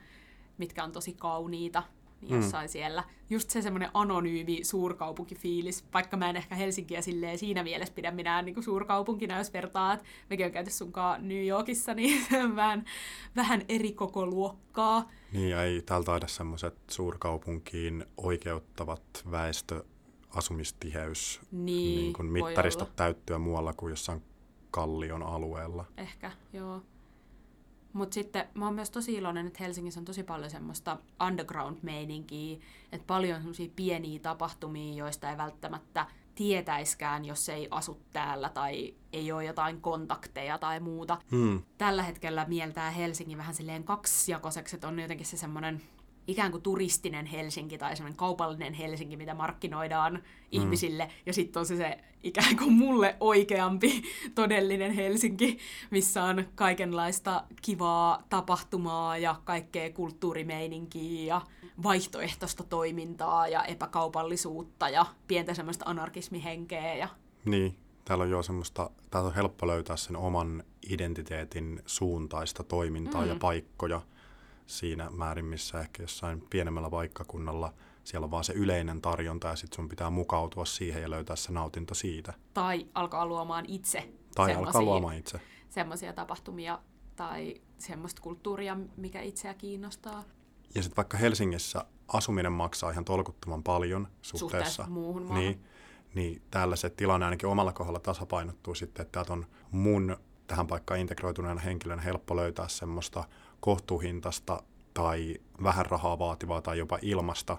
[0.58, 1.84] mitkä on tosi kauniita
[2.22, 2.42] niin mm.
[2.42, 2.72] jossain mm.
[2.72, 3.04] siellä.
[3.30, 8.42] Just se semmoinen anonyymi suurkaupunkifiilis, vaikka mä en ehkä Helsinkiä silleen siinä mielessä pidä minä
[8.42, 12.86] niin suurkaupunkina, jos vertaa, että mekin on käyty sunkaan New Yorkissa, niin se on vähän,
[13.36, 15.12] vähän eri koko luokkaa.
[15.32, 19.84] Niin, ei täällä taida semmoiset suurkaupunkiin oikeuttavat väestö
[20.38, 24.24] asumistiheys niin, niin kuin mittaristot täyttyä muualla kuin jossain
[24.72, 25.86] kallion alueella.
[25.98, 26.82] Ehkä, joo.
[27.94, 30.98] Mutta sitten mä oon myös tosi iloinen, että Helsingissä on tosi paljon semmoista
[31.28, 32.58] underground-meininkiä,
[32.92, 39.32] että paljon semmoisia pieniä tapahtumia, joista ei välttämättä tietäiskään, jos ei asu täällä tai ei
[39.32, 41.18] ole jotain kontakteja tai muuta.
[41.32, 41.62] Hmm.
[41.78, 45.82] Tällä hetkellä mieltää Helsingin vähän silleen kaksijakoiseksi, että on jotenkin se semmoinen
[46.28, 50.22] ikään kuin turistinen Helsinki tai semmoinen kaupallinen Helsinki, mitä markkinoidaan mm.
[50.52, 51.12] ihmisille.
[51.26, 54.04] Ja sitten on se, se ikään kuin mulle oikeampi
[54.36, 55.58] todellinen Helsinki,
[55.92, 61.42] missä on kaikenlaista kivaa tapahtumaa ja kaikkea kulttuurimeininkiä ja
[61.84, 66.96] vaihtoehtoista toimintaa ja epäkaupallisuutta ja pientä semmoista anarkismihenkeä.
[66.96, 67.08] Ja...
[67.46, 73.28] Niin, täällä on jo semmoista, täällä on helppo löytää sen oman identiteetin suuntaista toimintaa mm.
[73.28, 74.02] ja paikkoja–
[74.68, 79.76] siinä määrin, missä ehkä jossain pienemmällä paikkakunnalla siellä on vaan se yleinen tarjonta ja sitten
[79.76, 82.34] sun pitää mukautua siihen ja löytää se nautinto siitä.
[82.54, 84.10] Tai alkaa luomaan itse.
[84.36, 85.42] Tai alkaa luomaan itse.
[85.70, 86.80] Semmoisia tapahtumia
[87.16, 90.24] tai semmoista kulttuuria, mikä itseä kiinnostaa.
[90.76, 95.44] Ja sitten vaikka Helsingissä asuminen maksaa ihan tolkuttoman paljon suhteessa, suhteessa muuhun maahan.
[95.44, 95.64] Niin,
[96.16, 101.62] niin täällä se tilanne ainakin omalla kohdalla tasapainottuu sitten, että on mun tähän paikkaan integroituneena
[101.62, 103.24] henkilön helppo löytää semmoista
[103.68, 107.58] kohtuuhintasta tai vähän rahaa vaativaa tai jopa ilmasta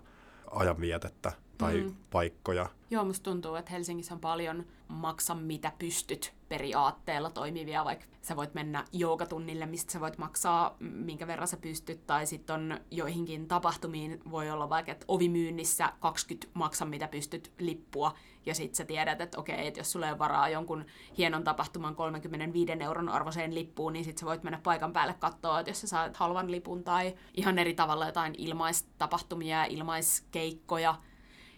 [0.51, 1.95] ajanvietettä tai mm.
[2.11, 2.67] paikkoja.
[2.91, 8.55] Joo, musta tuntuu, että Helsingissä on paljon maksa mitä pystyt periaatteella toimivia, vaikka sä voit
[8.55, 14.21] mennä joogatunnille, mistä sä voit maksaa minkä verran sä pystyt, tai sitten on joihinkin tapahtumiin
[14.31, 18.15] voi olla vaikka, että ovimyynnissä 20 maksa mitä pystyt lippua,
[18.47, 20.85] ja sitten sä tiedät, että okei, että jos sulla ei varaa jonkun
[21.19, 25.71] hienon tapahtuman 35 euron arvoiseen lippuun, niin sitten sä voit mennä paikan päälle katsoa, että
[25.71, 30.95] jos sä saat halvan lipun tai ihan eri tavalla jotain ilmaistapahtumia ja ilmaiskeikkoja,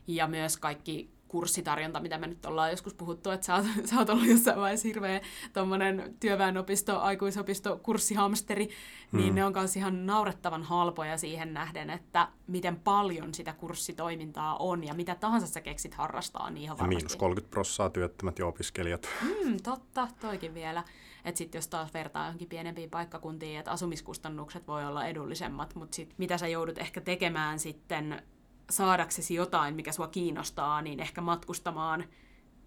[0.07, 4.09] ja myös kaikki kurssitarjonta, mitä me nyt ollaan joskus puhuttu, että sä oot, sä oot
[4.09, 5.21] ollut jossain vaiheessa hirveä
[5.53, 8.69] tommonen työväenopisto, aikuisopisto, kurssihamsteri,
[9.13, 9.19] mm.
[9.19, 14.85] niin ne on myös ihan naurettavan halpoja siihen nähden, että miten paljon sitä kurssitoimintaa on
[14.85, 16.95] ja mitä tahansa sä keksit harrastaa, niin ihan varmasti.
[16.95, 19.09] Ja miinus 30 prossaa työttömät ja opiskelijat.
[19.23, 20.85] Mm, totta, toikin vielä.
[21.25, 26.15] Että sitten jos taas vertaa johonkin pienempiin paikkakuntiin, että asumiskustannukset voi olla edullisemmat, mutta sitten
[26.19, 28.23] mitä sä joudut ehkä tekemään sitten
[28.71, 32.05] saadaksesi jotain, mikä sua kiinnostaa, niin ehkä matkustamaan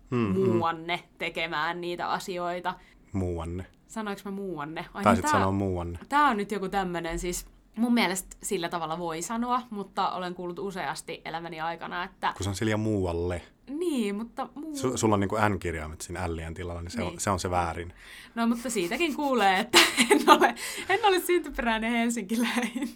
[0.09, 0.49] mm-hmm.
[0.49, 2.73] muuanne tekemään niitä asioita.
[3.13, 3.65] Muuanne.
[3.87, 4.85] Sanoinko mä muuanne?
[4.93, 5.99] Ai, Taisit tää, sanoa muuanne.
[6.09, 10.59] Tämä on nyt joku tämmöinen siis, mun mielestä sillä tavalla voi sanoa, mutta olen kuullut
[10.59, 12.33] useasti elämäni aikana, että...
[12.37, 13.41] Kun se on sillä muualle.
[13.69, 14.49] Niin, mutta...
[14.55, 14.73] Muu...
[14.73, 17.11] Su- sulla on niin kuin N-kirjaimet siinä L-ien tilalla, niin se, niin.
[17.11, 17.93] On, se on se väärin.
[18.35, 19.79] No, mutta siitäkin kuulee, että
[20.11, 20.55] en ole,
[20.89, 22.89] en ole syntyperäinen helsinkiläinen.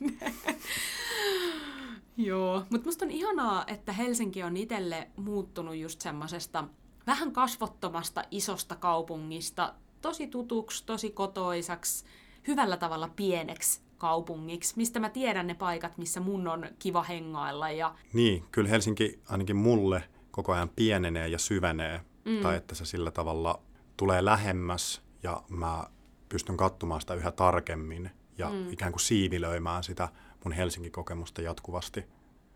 [2.18, 6.68] Joo, mutta musta on ihanaa, että Helsinki on itselle muuttunut just semmosesta
[7.08, 12.06] vähän kasvottomasta isosta kaupungista tosi tutuksi, tosi kotoisaksi,
[12.48, 17.70] hyvällä tavalla pieneksi kaupungiksi, mistä mä tiedän ne paikat, missä mun on kiva hengailla.
[17.70, 17.96] Ja...
[18.14, 22.42] Niin, kyllä Helsinki ainakin mulle koko ajan pienenee ja syvenee, mm.
[22.42, 23.62] tai että se sillä tavalla
[23.98, 25.84] tulee lähemmäs ja mä
[26.30, 28.70] pystyn katsomaan sitä yhä tarkemmin ja mm.
[28.74, 30.10] ikään kuin siivilöimään sitä
[30.48, 32.06] mun Helsinki-kokemusta jatkuvasti.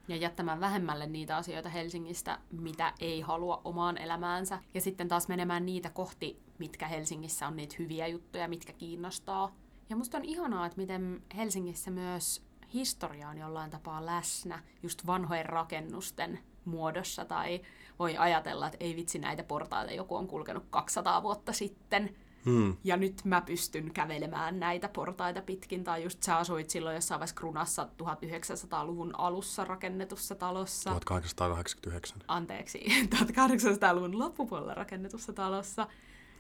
[0.07, 4.59] Ja jättämään vähemmälle niitä asioita Helsingistä, mitä ei halua omaan elämäänsä.
[4.73, 9.55] Ja sitten taas menemään niitä kohti, mitkä Helsingissä on niitä hyviä juttuja, mitkä kiinnostaa.
[9.89, 15.45] Ja musta on ihanaa, että miten Helsingissä myös historia on jollain tapaa läsnä just vanhojen
[15.45, 17.25] rakennusten muodossa.
[17.25, 17.61] Tai
[17.99, 22.77] voi ajatella, että ei vitsi näitä portaita joku on kulkenut 200 vuotta sitten Hmm.
[22.83, 25.83] Ja nyt mä pystyn kävelemään näitä portaita pitkin.
[25.83, 30.89] Tai just sä asuit silloin jossain vaiheessa Krunassa 1900-luvun alussa rakennetussa talossa.
[30.89, 32.17] 1889.
[32.27, 35.87] Anteeksi, 1800-luvun loppupuolella rakennetussa talossa.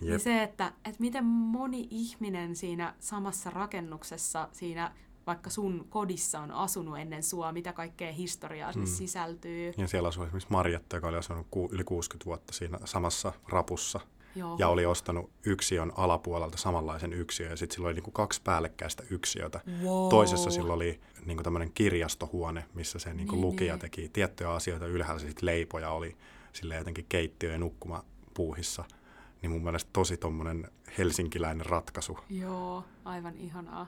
[0.01, 0.09] Niin Jep.
[0.09, 4.91] Niin se, että, että miten moni ihminen siinä samassa rakennuksessa, siinä
[5.27, 8.95] vaikka sun kodissa on asunut ennen sua, mitä kaikkea historiaa sinne hmm.
[8.95, 9.73] sisältyy.
[9.77, 13.99] Ja siellä asui esimerkiksi Marjatta, joka oli asunut ku, yli 60 vuotta siinä samassa rapussa.
[14.35, 14.55] Joo.
[14.59, 19.61] ja oli ostanut yksiön alapuolelta samanlaisen yksiön, ja sitten sillä oli niinku kaksi päällekkäistä yksiötä.
[19.83, 20.09] Wow.
[20.09, 23.81] Toisessa sillä oli niinku tämmöinen kirjastohuone, missä se niinku niin, lukija niin.
[23.81, 26.17] teki tiettyjä asioita, ylhäällä sitten leipoja oli
[26.53, 28.83] sille jotenkin keittiö- ja nukkumapuuhissa.
[29.41, 30.67] Niin mun mielestä tosi tommonen
[30.97, 32.19] helsinkiläinen ratkaisu.
[32.29, 33.87] Joo, aivan ihanaa.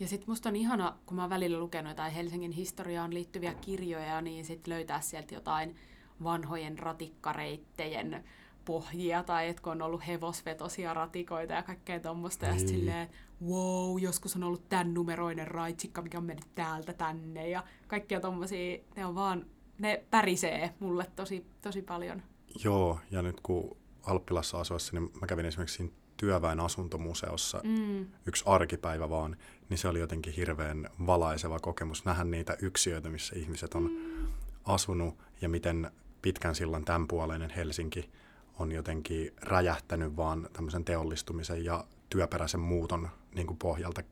[0.00, 4.20] Ja sitten musta on ihana, kun mä oon välillä lukenut jotain Helsingin historiaan liittyviä kirjoja,
[4.20, 5.76] niin sitten löytää sieltä jotain
[6.22, 8.24] vanhojen ratikkareittejen
[8.64, 12.46] pohjia tai että kun on ollut hevosvetosia ratikoita ja kaikkea tuommoista.
[12.46, 12.60] Niin.
[12.60, 13.08] Ja silleen,
[13.46, 17.48] wow, joskus on ollut tämän numeroinen raitsikka, mikä on mennyt täältä tänne.
[17.48, 19.46] Ja kaikkia tuommoisia, ne on vaan,
[19.78, 22.22] ne pärisee mulle tosi, tosi paljon.
[22.64, 28.06] Joo, ja nyt kun Alppilassa asuessa, niin mä kävin esimerkiksi siinä työväen asuntomuseossa mm.
[28.26, 29.36] yksi arkipäivä vaan,
[29.68, 34.26] niin se oli jotenkin hirveän valaiseva kokemus nähdä niitä yksiöitä, missä ihmiset on mm.
[34.64, 35.90] asunut ja miten
[36.22, 38.10] pitkän sillan tämänpuoleinen Helsinki–
[38.58, 44.02] on jotenkin räjähtänyt vaan tämmöisen teollistumisen ja työperäisen muuton niin kuin pohjalta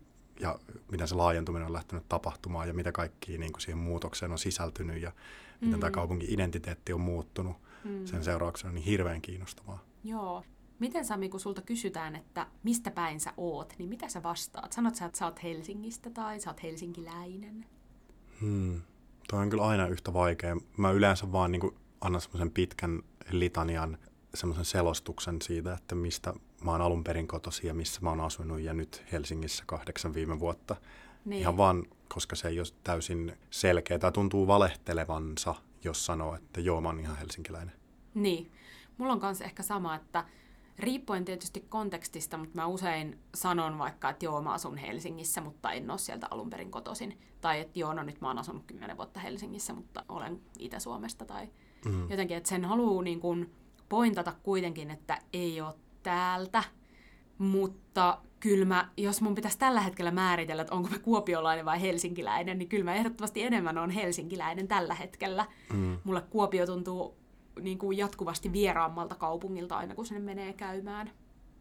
[0.40, 0.58] ja
[0.90, 5.02] miten se laajentuminen on lähtenyt tapahtumaan ja mitä kaikki niin kuin siihen muutokseen on sisältynyt
[5.02, 5.66] ja mm.
[5.66, 8.06] miten tämä kaupungin identiteetti on muuttunut mm.
[8.06, 9.84] sen seurauksena, niin hirveän kiinnostavaa.
[10.04, 10.44] Joo.
[10.78, 14.72] Miten Sami, kun sulta kysytään, että mistä päin sä oot, niin mitä sä vastaat?
[14.72, 17.66] Sanot sä, että sä oot Helsingistä tai sä oot helsinkiläinen?
[18.40, 18.82] Hmm.
[19.30, 20.56] Tuo on kyllä aina yhtä vaikea.
[20.76, 23.98] Mä yleensä vaan niin kuin annan semmoisen pitkän litanian
[24.34, 28.60] semmoisen selostuksen siitä, että mistä mä oon alun perin kotosi ja missä mä oon asunut
[28.60, 30.76] ja nyt Helsingissä kahdeksan viime vuotta.
[31.24, 31.40] Niin.
[31.40, 36.80] Ihan vaan, koska se ei ole täysin selkeä tai tuntuu valehtelevansa, jos sanoo, että joo,
[36.80, 37.74] mä oon ihan helsinkiläinen.
[38.14, 38.52] Niin.
[38.98, 40.24] Mulla on kanssa ehkä sama, että
[40.78, 45.90] riippuen tietysti kontekstista, mutta mä usein sanon vaikka, että joo, mä asun Helsingissä, mutta en
[45.90, 47.18] ole sieltä alun perin kotoisin.
[47.40, 51.24] Tai että joo, no nyt mä oon asunut kymmenen vuotta Helsingissä, mutta olen Itä-Suomesta.
[51.24, 51.48] Tai
[51.84, 52.10] mm.
[52.10, 53.54] jotenkin, että sen haluaa niin kuin
[53.92, 56.64] pointata kuitenkin, että ei ole täältä,
[57.38, 62.58] Mutta kyllä mä, jos mun pitäisi tällä hetkellä määritellä, että onko mä kuopiolainen vai helsinkiläinen,
[62.58, 65.46] niin kyllä mä ehdottomasti enemmän on helsinkiläinen tällä hetkellä.
[65.72, 65.98] Mm.
[66.04, 67.16] Mulle Kuopio tuntuu
[67.60, 71.10] niin kuin jatkuvasti vieraammalta kaupungilta aina, kun sinne menee käymään.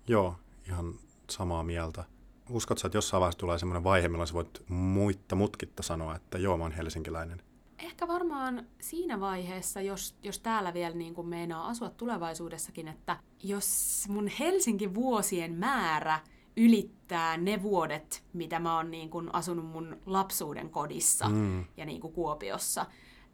[0.07, 0.35] Joo,
[0.67, 0.93] ihan
[1.29, 2.03] samaa mieltä.
[2.49, 6.57] Uskotko, että jossain vaiheessa tulee sellainen vaihe, milloin sä voit muitta mutkitta sanoa, että joo,
[6.57, 7.41] mä oon helsinkiläinen?
[7.81, 14.03] Ehkä varmaan siinä vaiheessa, jos, jos täällä vielä niin kuin meinaa asua tulevaisuudessakin, että jos
[14.09, 16.19] mun Helsinki vuosien määrä
[16.57, 21.65] ylittää ne vuodet, mitä mä oon niin kuin asunut mun lapsuuden kodissa mm.
[21.77, 22.85] ja niin kuin Kuopiossa,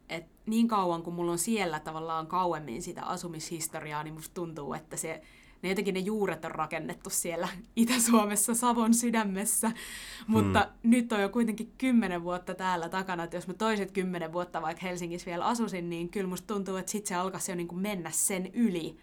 [0.10, 4.98] et niin kauan kuin mulla on siellä tavallaan kauemmin sitä asumishistoriaa, niin musta tuntuu, että
[4.98, 5.22] se
[5.62, 9.72] ne jotenkin ne juuret on rakennettu siellä Itä-Suomessa, Savon sydämessä.
[10.28, 10.92] Mutta hmm.
[10.92, 14.88] nyt on jo kuitenkin kymmenen vuotta täällä takana, että jos mä toiset kymmenen vuotta vaikka
[14.88, 18.12] Helsingissä vielä asusin, niin kyllä musta tuntuu, että sit se alkaisi jo niin kuin mennä
[18.12, 18.98] sen yli.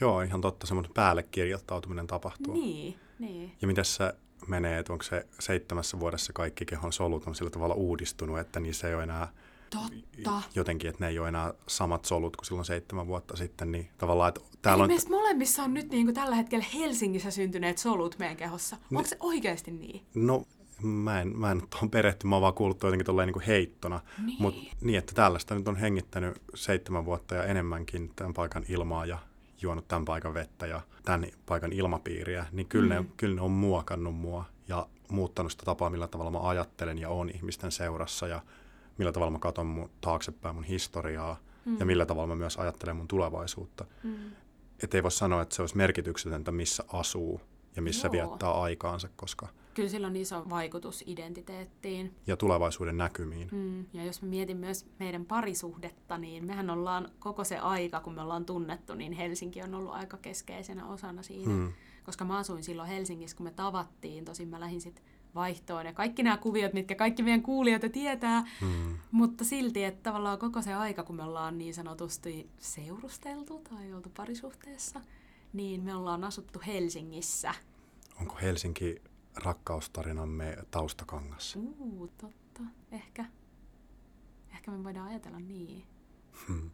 [0.00, 2.54] Joo, ihan totta, semmoinen päälle kirjoittautuminen tapahtuu.
[2.54, 3.52] Niin, niin.
[3.60, 4.14] Ja miten se
[4.46, 8.88] menee, että onko se seitsemässä vuodessa kaikki kehon solut on sillä tavalla uudistunut, että niissä
[8.88, 9.28] ei ole enää
[9.70, 10.42] Totta.
[10.54, 14.28] jotenkin, että ne ei ole enää samat solut kuin silloin seitsemän vuotta sitten, niin tavallaan,
[14.28, 15.00] että täällä Eli on...
[15.10, 18.76] molemmissa on nyt niin kuin tällä hetkellä Helsingissä syntyneet solut meidän kehossa.
[18.90, 19.08] Onko ne...
[19.08, 20.02] se oikeasti niin?
[20.14, 20.44] No,
[20.82, 24.00] mä en, mä en ole perehty, mä oon vaan kuullut jotenkin tolleen niin heittona.
[24.26, 24.36] Niin.
[24.42, 29.18] Mutta niin, että tällaista nyt on hengittänyt seitsemän vuotta ja enemmänkin tämän paikan ilmaa ja
[29.62, 33.06] juonut tämän paikan vettä ja tämän paikan ilmapiiriä, niin kyllä, mm.
[33.06, 37.08] ne, kyllä ne on muokannut mua ja muuttanut sitä tapaa, millä tavalla mä ajattelen ja
[37.08, 38.42] on ihmisten seurassa ja
[38.98, 41.76] millä tavalla mä katson mun taaksepäin mun historiaa mm.
[41.78, 43.84] ja millä tavalla mä myös ajattelen mun tulevaisuutta.
[44.02, 44.16] Mm.
[44.82, 47.40] Että ei voi sanoa, että se olisi merkityksetöntä, missä asuu
[47.76, 48.12] ja missä Joo.
[48.12, 49.48] viettää aikaansa, koska...
[49.74, 52.14] Kyllä sillä on iso vaikutus identiteettiin.
[52.26, 53.48] Ja tulevaisuuden näkymiin.
[53.52, 53.86] Mm.
[53.92, 58.22] Ja jos mä mietin myös meidän parisuhdetta, niin mehän ollaan koko se aika, kun me
[58.22, 61.52] ollaan tunnettu, niin Helsinki on ollut aika keskeisenä osana siinä.
[61.52, 61.72] Mm.
[62.04, 64.24] Koska mä asuin silloin Helsingissä, kun me tavattiin.
[64.24, 65.04] Tosin mä lähdin sitten
[65.36, 68.98] vaihtoon ja kaikki nämä kuviot, mitkä kaikki meidän kuulijat tietää, mm.
[69.10, 74.10] mutta silti, että tavallaan koko se aika, kun me ollaan niin sanotusti seurusteltu tai oltu
[74.16, 75.00] parisuhteessa,
[75.52, 77.54] niin me ollaan asuttu Helsingissä.
[78.20, 79.02] Onko Helsinki
[79.36, 81.56] rakkaustarinamme taustakangas?
[81.56, 82.62] Uu, totta.
[82.92, 83.24] Ehkä.
[84.52, 85.84] Ehkä me voidaan ajatella niin.
[86.48, 86.70] Hmm.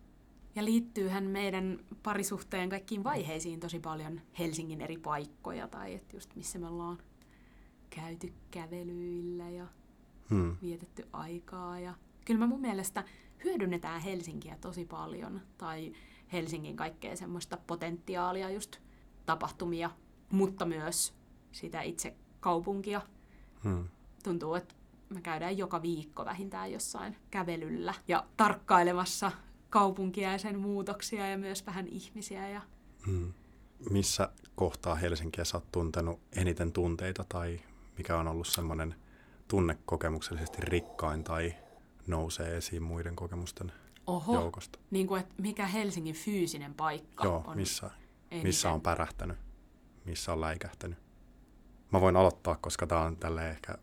[0.55, 6.59] Ja liittyyhän meidän parisuhteen kaikkiin vaiheisiin tosi paljon Helsingin eri paikkoja tai että just missä
[6.59, 6.98] me ollaan
[7.96, 9.66] käyty kävelyillä ja
[10.31, 10.57] hmm.
[10.62, 11.81] vietetty aikaa.
[11.81, 13.05] Ja kyllä mä mun mielestä
[13.44, 15.92] hyödynnetään Helsinkiä tosi paljon tai
[16.33, 18.76] Helsingin kaikkea semmoista potentiaalia, just
[19.26, 19.90] tapahtumia,
[20.31, 21.14] mutta myös
[21.52, 23.00] sitä itse kaupunkia.
[23.64, 23.88] Hmm.
[24.24, 24.74] Tuntuu, että
[25.09, 29.33] me käydään joka viikko vähintään jossain kävelyllä ja tarkkailemassa
[29.70, 32.48] kaupunkia ja sen muutoksia ja myös vähän ihmisiä.
[32.48, 32.62] Ja...
[33.07, 33.33] Hmm.
[33.90, 37.61] Missä kohtaa Helsinkiä sä oot tuntenut eniten tunteita tai
[38.03, 38.95] mikä on ollut semmoinen
[39.49, 41.55] tunnekokemuksellisesti rikkain tai
[42.07, 43.73] nousee esiin muiden kokemusten
[44.07, 44.35] Oho.
[44.35, 44.79] joukosta.
[44.91, 47.91] Niin kuin, että mikä Helsingin fyysinen paikka Joo, on missä,
[48.43, 49.37] missä on pärähtänyt,
[50.05, 50.99] missä on läikähtänyt.
[51.93, 53.75] Mä voin aloittaa, koska tämä on tälle ehkä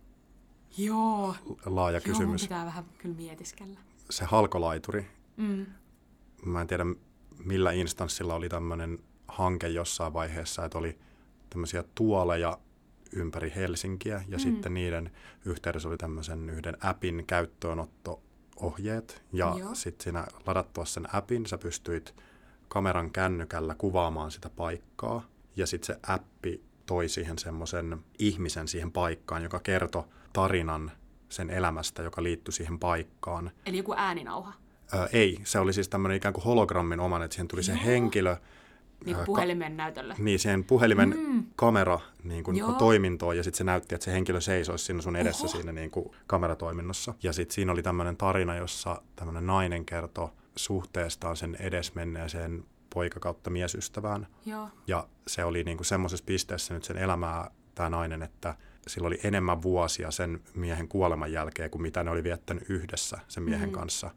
[0.78, 1.36] Joo.
[1.66, 2.42] laaja Joo, kysymys.
[2.42, 3.80] pitää vähän kyllä mietiskellä.
[4.10, 5.08] Se halkolaituri.
[5.38, 5.66] Mm.
[6.46, 6.86] Mä en tiedä,
[7.46, 11.00] millä instanssilla oli tämmöinen hanke jossain vaiheessa, että oli
[11.50, 12.58] tämmöisiä tuoleja
[13.14, 14.42] ympäri Helsinkiä ja mm.
[14.42, 15.12] sitten niiden
[15.46, 18.22] yhteydessä oli tämmöisen yhden appin käyttöönotto
[18.56, 22.16] ohjeet ja sitten siinä ladattua sen appin sä pystyit
[22.68, 29.44] kameran kännykällä kuvaamaan sitä paikkaa ja sitten se appi toi siihen semmoisen ihmisen siihen paikkaan,
[29.44, 30.92] joka kertoi tarinan
[31.30, 33.52] sen elämästä, joka liittyi siihen paikkaan.
[33.66, 34.54] Eli joku ääninauha?
[34.94, 37.78] Öö, ei, se oli siis tämmöinen ikään kuin hologrammin oman, että siihen tuli Joo.
[37.78, 38.38] se henkilö,
[39.06, 40.16] niin kuin puhelimen näytölle.
[40.18, 41.44] Niin, siihen puhelimen mm.
[41.56, 45.44] kamera niin kuin toimintoon ja sitten se näytti, että se henkilö seisoisi siinä sun edessä
[45.44, 45.56] Oho.
[45.56, 47.14] siinä niin kuin kameratoiminnossa.
[47.24, 53.50] Ja sitten siinä oli tämmöinen tarina, jossa tämmöinen nainen kertoi suhteestaan sen edesmenneeseen poika kautta
[53.50, 54.28] miesystävään.
[54.46, 54.70] Joo.
[54.88, 58.56] Ja se oli niin kuin semmoisessa pisteessä nyt sen elämää tämä nainen, että
[58.88, 63.44] sillä oli enemmän vuosia sen miehen kuoleman jälkeen kuin mitä ne oli viettänyt yhdessä sen
[63.44, 63.74] miehen mm.
[63.74, 64.12] kanssa.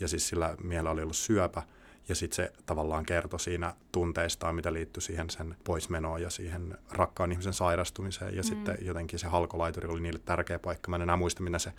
[0.00, 1.62] Ja siis sillä miehellä oli ollut syöpä
[2.08, 7.32] ja sitten se tavallaan kertoi siinä tunteistaan, mitä liittyi siihen sen poismenoon ja siihen rakkaan
[7.32, 8.36] ihmisen sairastumiseen.
[8.36, 8.46] Ja mm.
[8.46, 10.90] sitten jotenkin se halkolaituri oli niille tärkeä paikka.
[10.90, 11.72] Mä en enää muista, minä se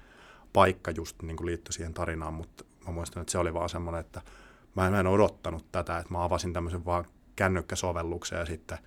[0.53, 4.01] paikka just niin kuin liittyi siihen tarinaan, mutta mä muistan, että se oli vaan semmoinen,
[4.01, 4.21] että
[4.75, 7.05] mä en, mä en odottanut tätä, että mä avasin tämmöisen vaan
[7.35, 8.77] kännykkäsovelluksen ja sitten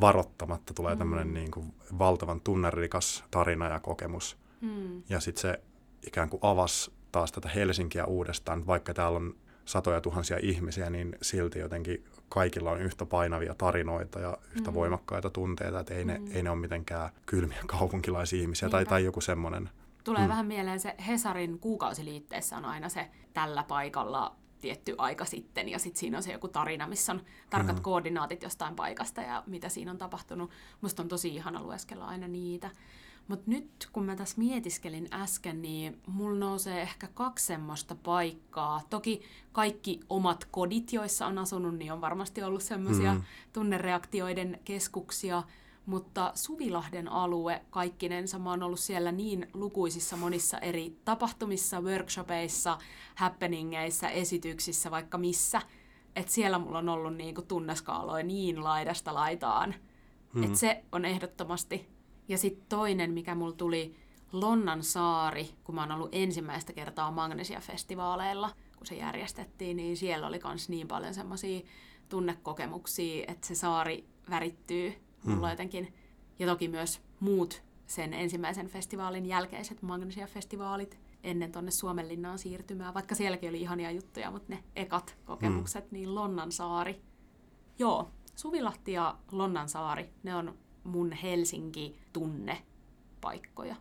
[0.00, 1.34] varottamatta tulee tämmöinen mm.
[1.34, 4.38] niin kuin valtavan tunnerikas tarina ja kokemus.
[4.60, 5.02] Mm.
[5.08, 5.60] Ja sitten se
[6.06, 9.34] ikään kuin avasi taas tätä Helsinkiä uudestaan, vaikka täällä on
[9.64, 14.74] satoja tuhansia ihmisiä, niin silti jotenkin kaikilla on yhtä painavia tarinoita ja yhtä mm.
[14.74, 16.08] voimakkaita tunteita, että ei, mm.
[16.08, 19.70] ne, ei ne ole mitenkään kylmiä kaupunkilaisia ihmisiä tai, tai joku semmoinen.
[20.04, 20.28] Tulee mm.
[20.28, 26.00] vähän mieleen se Hesarin kuukausiliitteessä on aina se tällä paikalla tietty aika sitten, ja sitten
[26.00, 27.82] siinä on se joku tarina, missä on tarkat mm.
[27.82, 30.50] koordinaatit jostain paikasta ja mitä siinä on tapahtunut.
[30.80, 32.70] Musta on tosi ihana lueskella aina niitä.
[33.30, 38.80] Mutta nyt kun mä tässä mietiskelin äsken, niin mulla nousee ehkä kaksi semmoista paikkaa.
[38.90, 39.22] Toki
[39.52, 43.22] kaikki omat kodit, joissa on asunut, niin on varmasti ollut semmoisia mm.
[43.52, 45.42] tunnereaktioiden keskuksia.
[45.86, 52.78] Mutta Suvilahden alue kaikkinensa, mä oon ollut siellä niin lukuisissa monissa eri tapahtumissa, workshopeissa,
[53.14, 55.62] happeningeissa, esityksissä, vaikka missä.
[56.16, 59.74] Että siellä mulla on ollut niinku tunneskaaloja niin laidasta laitaan.
[60.34, 60.42] Mm.
[60.42, 61.99] Että se on ehdottomasti
[62.30, 63.96] ja sitten toinen, mikä mulla tuli
[64.32, 70.40] Lonnan saari, kun mä oon ollut ensimmäistä kertaa Magnesia-festivaaleilla, kun se järjestettiin, niin siellä oli
[70.44, 71.60] myös niin paljon semmoisia
[72.08, 75.50] tunnekokemuksia, että se saari värittyy mulla hmm.
[75.50, 75.94] jotenkin.
[76.38, 83.48] Ja toki myös muut sen ensimmäisen festivaalin jälkeiset Magnesia-festivaalit ennen tonne Suomenlinnaan siirtymään, vaikka sielläkin
[83.48, 85.94] oli ihania juttuja, mutta ne ekat kokemukset, hmm.
[85.94, 87.00] niin Lonnan saari.
[87.78, 90.54] Joo, Suvilahti ja Lonnan saari, ne on
[90.84, 93.76] mun Helsinki-tunnepaikkoja,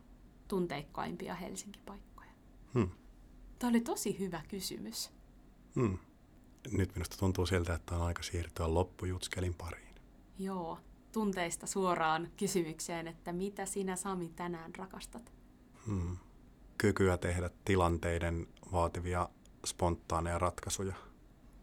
[0.48, 2.32] tunteikkaimpia Helsinki-paikkoja?
[2.74, 2.90] Hmm.
[3.60, 5.12] Tämä oli tosi hyvä kysymys.
[5.76, 5.98] Hmm.
[6.72, 9.96] Nyt minusta tuntuu siltä, että on aika siirtyä loppujutskelin pariin.
[10.40, 10.80] Joo,
[11.12, 15.34] tunteista suoraan kysymykseen, että mitä sinä Sami tänään rakastat?
[15.86, 16.18] Hmm.
[16.78, 19.30] Kykyä tehdä tilanteiden vaativia
[19.66, 20.96] spontaaneja ratkaisuja.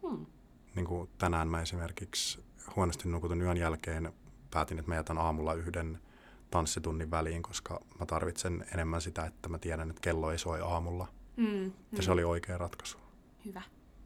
[0.01, 0.25] Hmm.
[0.75, 2.43] Niin kuin tänään mä esimerkiksi
[2.75, 4.13] huonosti nukutun yön jälkeen
[4.51, 5.99] päätin, että mä jätän aamulla yhden
[6.51, 11.07] tanssitunnin väliin, koska mä tarvitsen enemmän sitä, että mä tiedän, että kello ei soi aamulla.
[11.37, 12.01] Mm, ja mm.
[12.01, 12.97] se oli oikea ratkaisu.
[13.45, 13.61] Hyvä.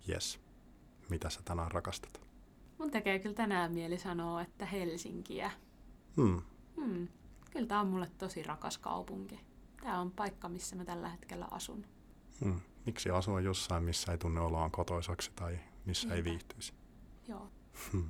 [0.09, 0.39] Yes.
[1.09, 2.21] Mitä sä tänään rakastat?
[2.77, 5.51] Mun tekee kyllä tänään mieli sanoa, että Helsinkiä.
[6.17, 6.41] Hmm.
[6.75, 7.07] Hmm.
[7.51, 9.39] Kyllä tämä on mulle tosi rakas kaupunki.
[9.81, 11.85] Tämä on paikka, missä mä tällä hetkellä asun.
[12.43, 12.59] Hmm.
[12.85, 16.15] Miksi asua jossain, missä ei tunne oloaan kotoisaksi tai missä Niinpä.
[16.15, 16.73] ei viihtyisi?
[17.27, 17.47] Joo.
[17.91, 18.09] Hmm.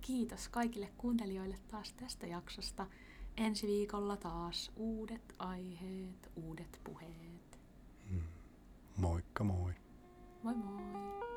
[0.00, 2.86] Kiitos kaikille kuuntelijoille taas tästä jaksosta.
[3.36, 7.58] Ensi viikolla taas uudet aiheet, uudet puheet.
[8.10, 8.22] Mm.
[8.96, 9.72] Moikka moi.
[10.42, 11.29] Moi moi.